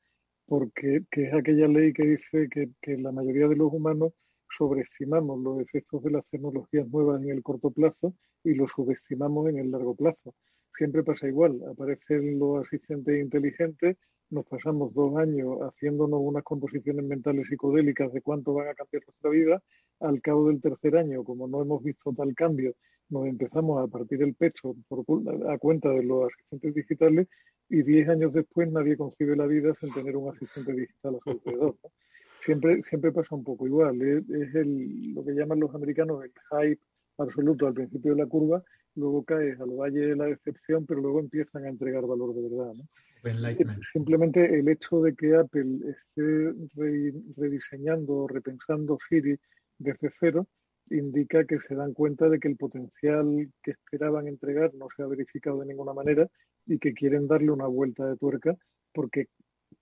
[0.47, 4.13] porque que es aquella ley que dice que, que la mayoría de los humanos
[4.57, 9.59] sobreestimamos los efectos de las tecnologías nuevas en el corto plazo y los subestimamos en
[9.59, 10.35] el largo plazo
[10.77, 11.61] siempre pasa igual.
[11.71, 13.97] Aparecen los asistentes inteligentes,
[14.35, 19.31] nos pasamos dos años haciéndonos unas composiciones mentales psicodélicas de cuánto van a cambiar nuestra
[19.31, 19.63] vida.
[20.01, 22.75] Al cabo del tercer año, como no hemos visto tal cambio,
[23.09, 25.05] nos empezamos a partir el pecho por,
[25.49, 27.29] a cuenta de los asistentes digitales
[27.69, 31.31] y diez años después nadie concibe la vida sin tener un asistente digital a su
[31.31, 31.77] alrededor.
[32.45, 34.03] Siempre, siempre pasa un poco igual.
[34.03, 36.83] Es, el, lo que llaman los americanos el hype
[37.19, 38.63] absoluto al principio de la curva
[38.97, 42.75] luego caes al valle de la decepción, pero luego empiezan a entregar valor de verdad.
[43.93, 46.55] Simplemente el hecho de que Apple esté
[47.37, 49.39] rediseñando o repensando Siri
[49.79, 50.47] desde cero
[50.91, 55.07] indica que se dan cuenta de que el potencial que esperaban entregar no se ha
[55.07, 56.29] verificado de ninguna manera
[56.67, 58.55] y que quieren darle una vuelta de tuerca
[58.93, 59.29] porque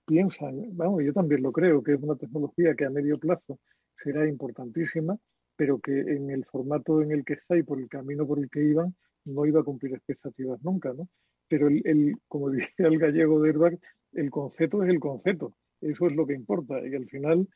[0.06, 3.58] piensan, vamos, yo también lo creo, que es una tecnología que a medio plazo
[4.02, 5.16] será importantísima,
[5.62, 8.50] pero que en el formato en el que está y por el camino por el
[8.50, 11.08] que iban, no iba a cumplir expectativas nunca, ¿no?
[11.46, 13.78] Pero el, como decía el gallego de Herbach,
[14.14, 17.48] el concepto es el concepto, eso es lo que importa, y al final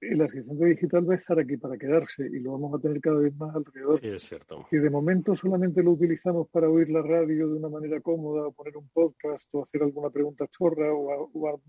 [0.00, 3.18] el asistente digital va a estar aquí para quedarse y lo vamos a tener cada
[3.18, 3.98] vez más alrededor.
[3.98, 4.64] Sí, es cierto.
[4.70, 8.52] Si de momento solamente lo utilizamos para oír la radio de una manera cómoda, o
[8.52, 11.60] poner un podcast, o hacer alguna pregunta chorra, o,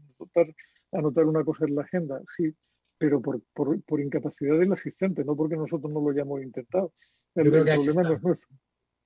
[0.91, 2.53] anotar, una cosa en la agenda, sí,
[3.01, 6.93] pero por, por, incapacidad del asistente, no porque nosotros no lo hayamos intentado.
[7.33, 8.55] El, problema no es nuestro.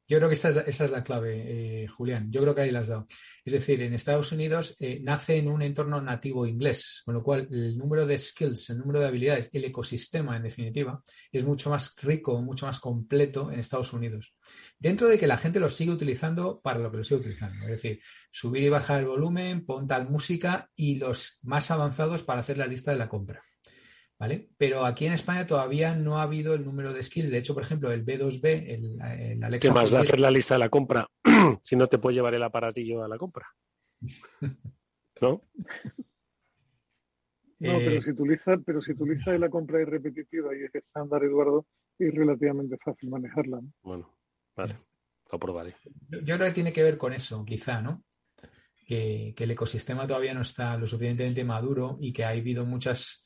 [0.05, 2.29] Yo creo que esa es la, clave, eh, Julián.
[2.29, 3.07] Yo creo que ahí la has dado.
[3.43, 7.47] Es decir, en Estados Unidos eh, nace en un entorno nativo inglés, con lo cual
[7.49, 11.95] el número de skills, el número de habilidades, el ecosistema, en definitiva, es mucho más
[12.03, 14.35] rico, mucho más completo en Estados Unidos.
[14.77, 17.63] Dentro de que la gente lo sigue utilizando para lo que lo sigue utilizando.
[17.63, 22.41] Es decir, subir y bajar el volumen, pon tal música y los más avanzados para
[22.41, 23.41] hacer la lista de la compra.
[24.19, 24.49] ¿Vale?
[24.57, 27.29] Pero aquí en España todavía no ha habido el número de skills.
[27.29, 29.69] De hecho, por ejemplo, el B2B, el, Alexa.
[29.69, 31.09] ¿Qué más da hacer la lista de la compra
[31.63, 33.47] si no te puede llevar el aparatillo a la compra?
[35.21, 35.41] ¿No?
[37.57, 41.23] No, pero eh, si utiliza, pero si utiliza la compra es repetitiva y es estándar,
[41.23, 41.65] Eduardo,
[41.97, 43.61] es relativamente fácil manejarla.
[43.81, 44.13] Bueno,
[44.55, 44.77] vale,
[45.31, 45.75] lo probaré.
[46.09, 48.03] Yo, yo, creo que tiene que ver con eso, quizá, ¿no?
[48.85, 53.24] Que, que, el ecosistema todavía no está lo suficientemente maduro y que ha habido muchas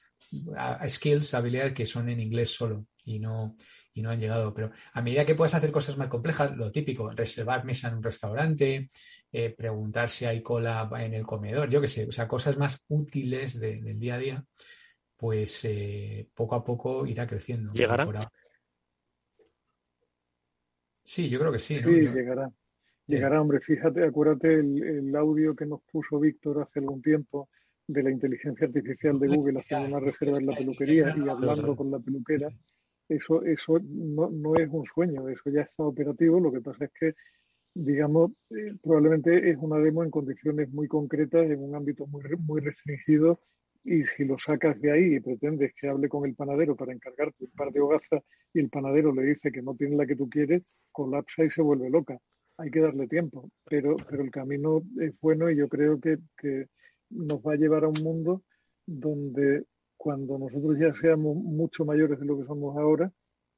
[0.87, 3.55] skills, habilidades que son en inglés solo y no,
[3.93, 4.53] y no han llegado.
[4.53, 8.03] Pero a medida que puedas hacer cosas más complejas, lo típico, reservar mesa en un
[8.03, 8.87] restaurante,
[9.31, 12.83] eh, preguntar si hay cola en el comedor, yo qué sé, o sea, cosas más
[12.89, 14.45] útiles del día a día,
[15.15, 17.73] pues eh, poco a poco irá creciendo.
[17.73, 18.07] ¿Llegará?
[21.03, 21.77] Sí, yo creo que sí.
[21.77, 22.51] Sí, llegará.
[23.07, 27.49] Llegará, hombre, fíjate, acuérdate el audio que nos puso Víctor hace algún tiempo
[27.89, 31.89] de la inteligencia artificial de Google haciendo una reserva en la peluquería y hablando con
[31.89, 32.49] la peluquera,
[33.09, 36.39] eso, eso no, no, es un sueño, eso ya está operativo.
[36.39, 37.15] Lo que pasa es que,
[37.73, 42.61] digamos, eh, probablemente es una demo en condiciones muy concretas, en un ámbito muy, muy
[42.61, 43.39] restringido,
[43.83, 47.45] y si lo sacas de ahí y pretendes que hable con el panadero para encargarte
[47.45, 48.21] un par de hogazas
[48.53, 50.61] y el panadero le dice que no tiene la que tú quieres,
[50.91, 52.19] colapsa y se vuelve loca.
[52.57, 56.67] Hay que darle tiempo, pero, pero el camino es bueno y yo creo que, que
[57.09, 58.43] nos va a llevar a un mundo
[58.85, 59.65] donde
[59.97, 63.11] cuando nosotros ya seamos mucho mayores de lo que somos ahora,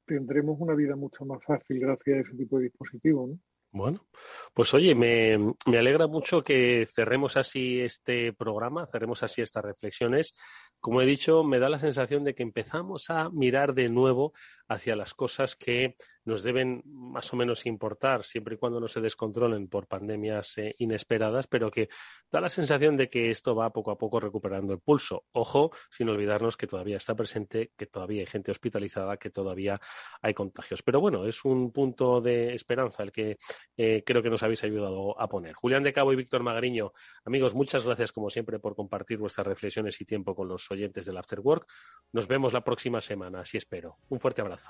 [0.06, 3.30] tendremos una vida mucho más fácil gracias a ese tipo de dispositivos.
[3.30, 3.38] ¿no?
[3.74, 4.06] Bueno,
[4.52, 10.34] pues oye, me, me, alegra mucho que cerremos así este programa, cerremos así estas reflexiones.
[10.78, 14.34] Como he dicho, me da la sensación de que empezamos a mirar de nuevo
[14.72, 19.00] hacia las cosas que nos deben más o menos importar, siempre y cuando no se
[19.00, 21.88] descontrolen por pandemias eh, inesperadas, pero que
[22.30, 25.24] da la sensación de que esto va poco a poco recuperando el pulso.
[25.32, 29.80] Ojo, sin olvidarnos que todavía está presente, que todavía hay gente hospitalizada, que todavía
[30.20, 30.82] hay contagios.
[30.82, 33.38] Pero bueno, es un punto de esperanza el que
[33.76, 35.54] eh, creo que nos habéis ayudado a poner.
[35.54, 36.92] Julián de Cabo y Víctor Magariño,
[37.24, 41.16] amigos, muchas gracias como siempre por compartir vuestras reflexiones y tiempo con los oyentes del
[41.16, 41.66] After Work.
[42.12, 43.96] Nos vemos la próxima semana, así espero.
[44.08, 44.61] Un fuerte abrazo.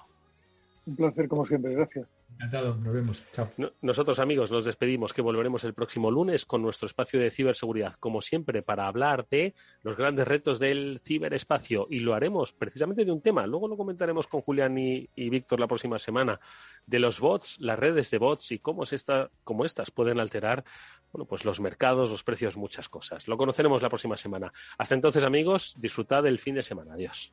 [0.85, 1.75] Un placer, como siempre.
[1.75, 2.09] Gracias.
[2.35, 2.75] Encantado.
[2.77, 3.25] Nos vemos.
[3.31, 3.49] Chao.
[3.83, 8.21] nosotros, amigos, nos despedimos, que volveremos el próximo lunes con nuestro espacio de ciberseguridad, como
[8.21, 11.87] siempre, para hablar de los grandes retos del ciberespacio.
[11.89, 13.47] Y lo haremos precisamente de un tema.
[13.47, 16.41] Luego lo comentaremos con Julián y, Víctor la próxima semana,
[16.87, 20.65] de los bots, las redes de bots y cómo, es esta, cómo estas pueden alterar
[21.13, 23.29] bueno, pues los mercados, los precios, muchas cosas.
[23.29, 24.53] Lo conoceremos la próxima semana.
[24.79, 26.95] Hasta entonces, amigos, disfrutad del fin de semana.
[26.95, 27.33] Adiós.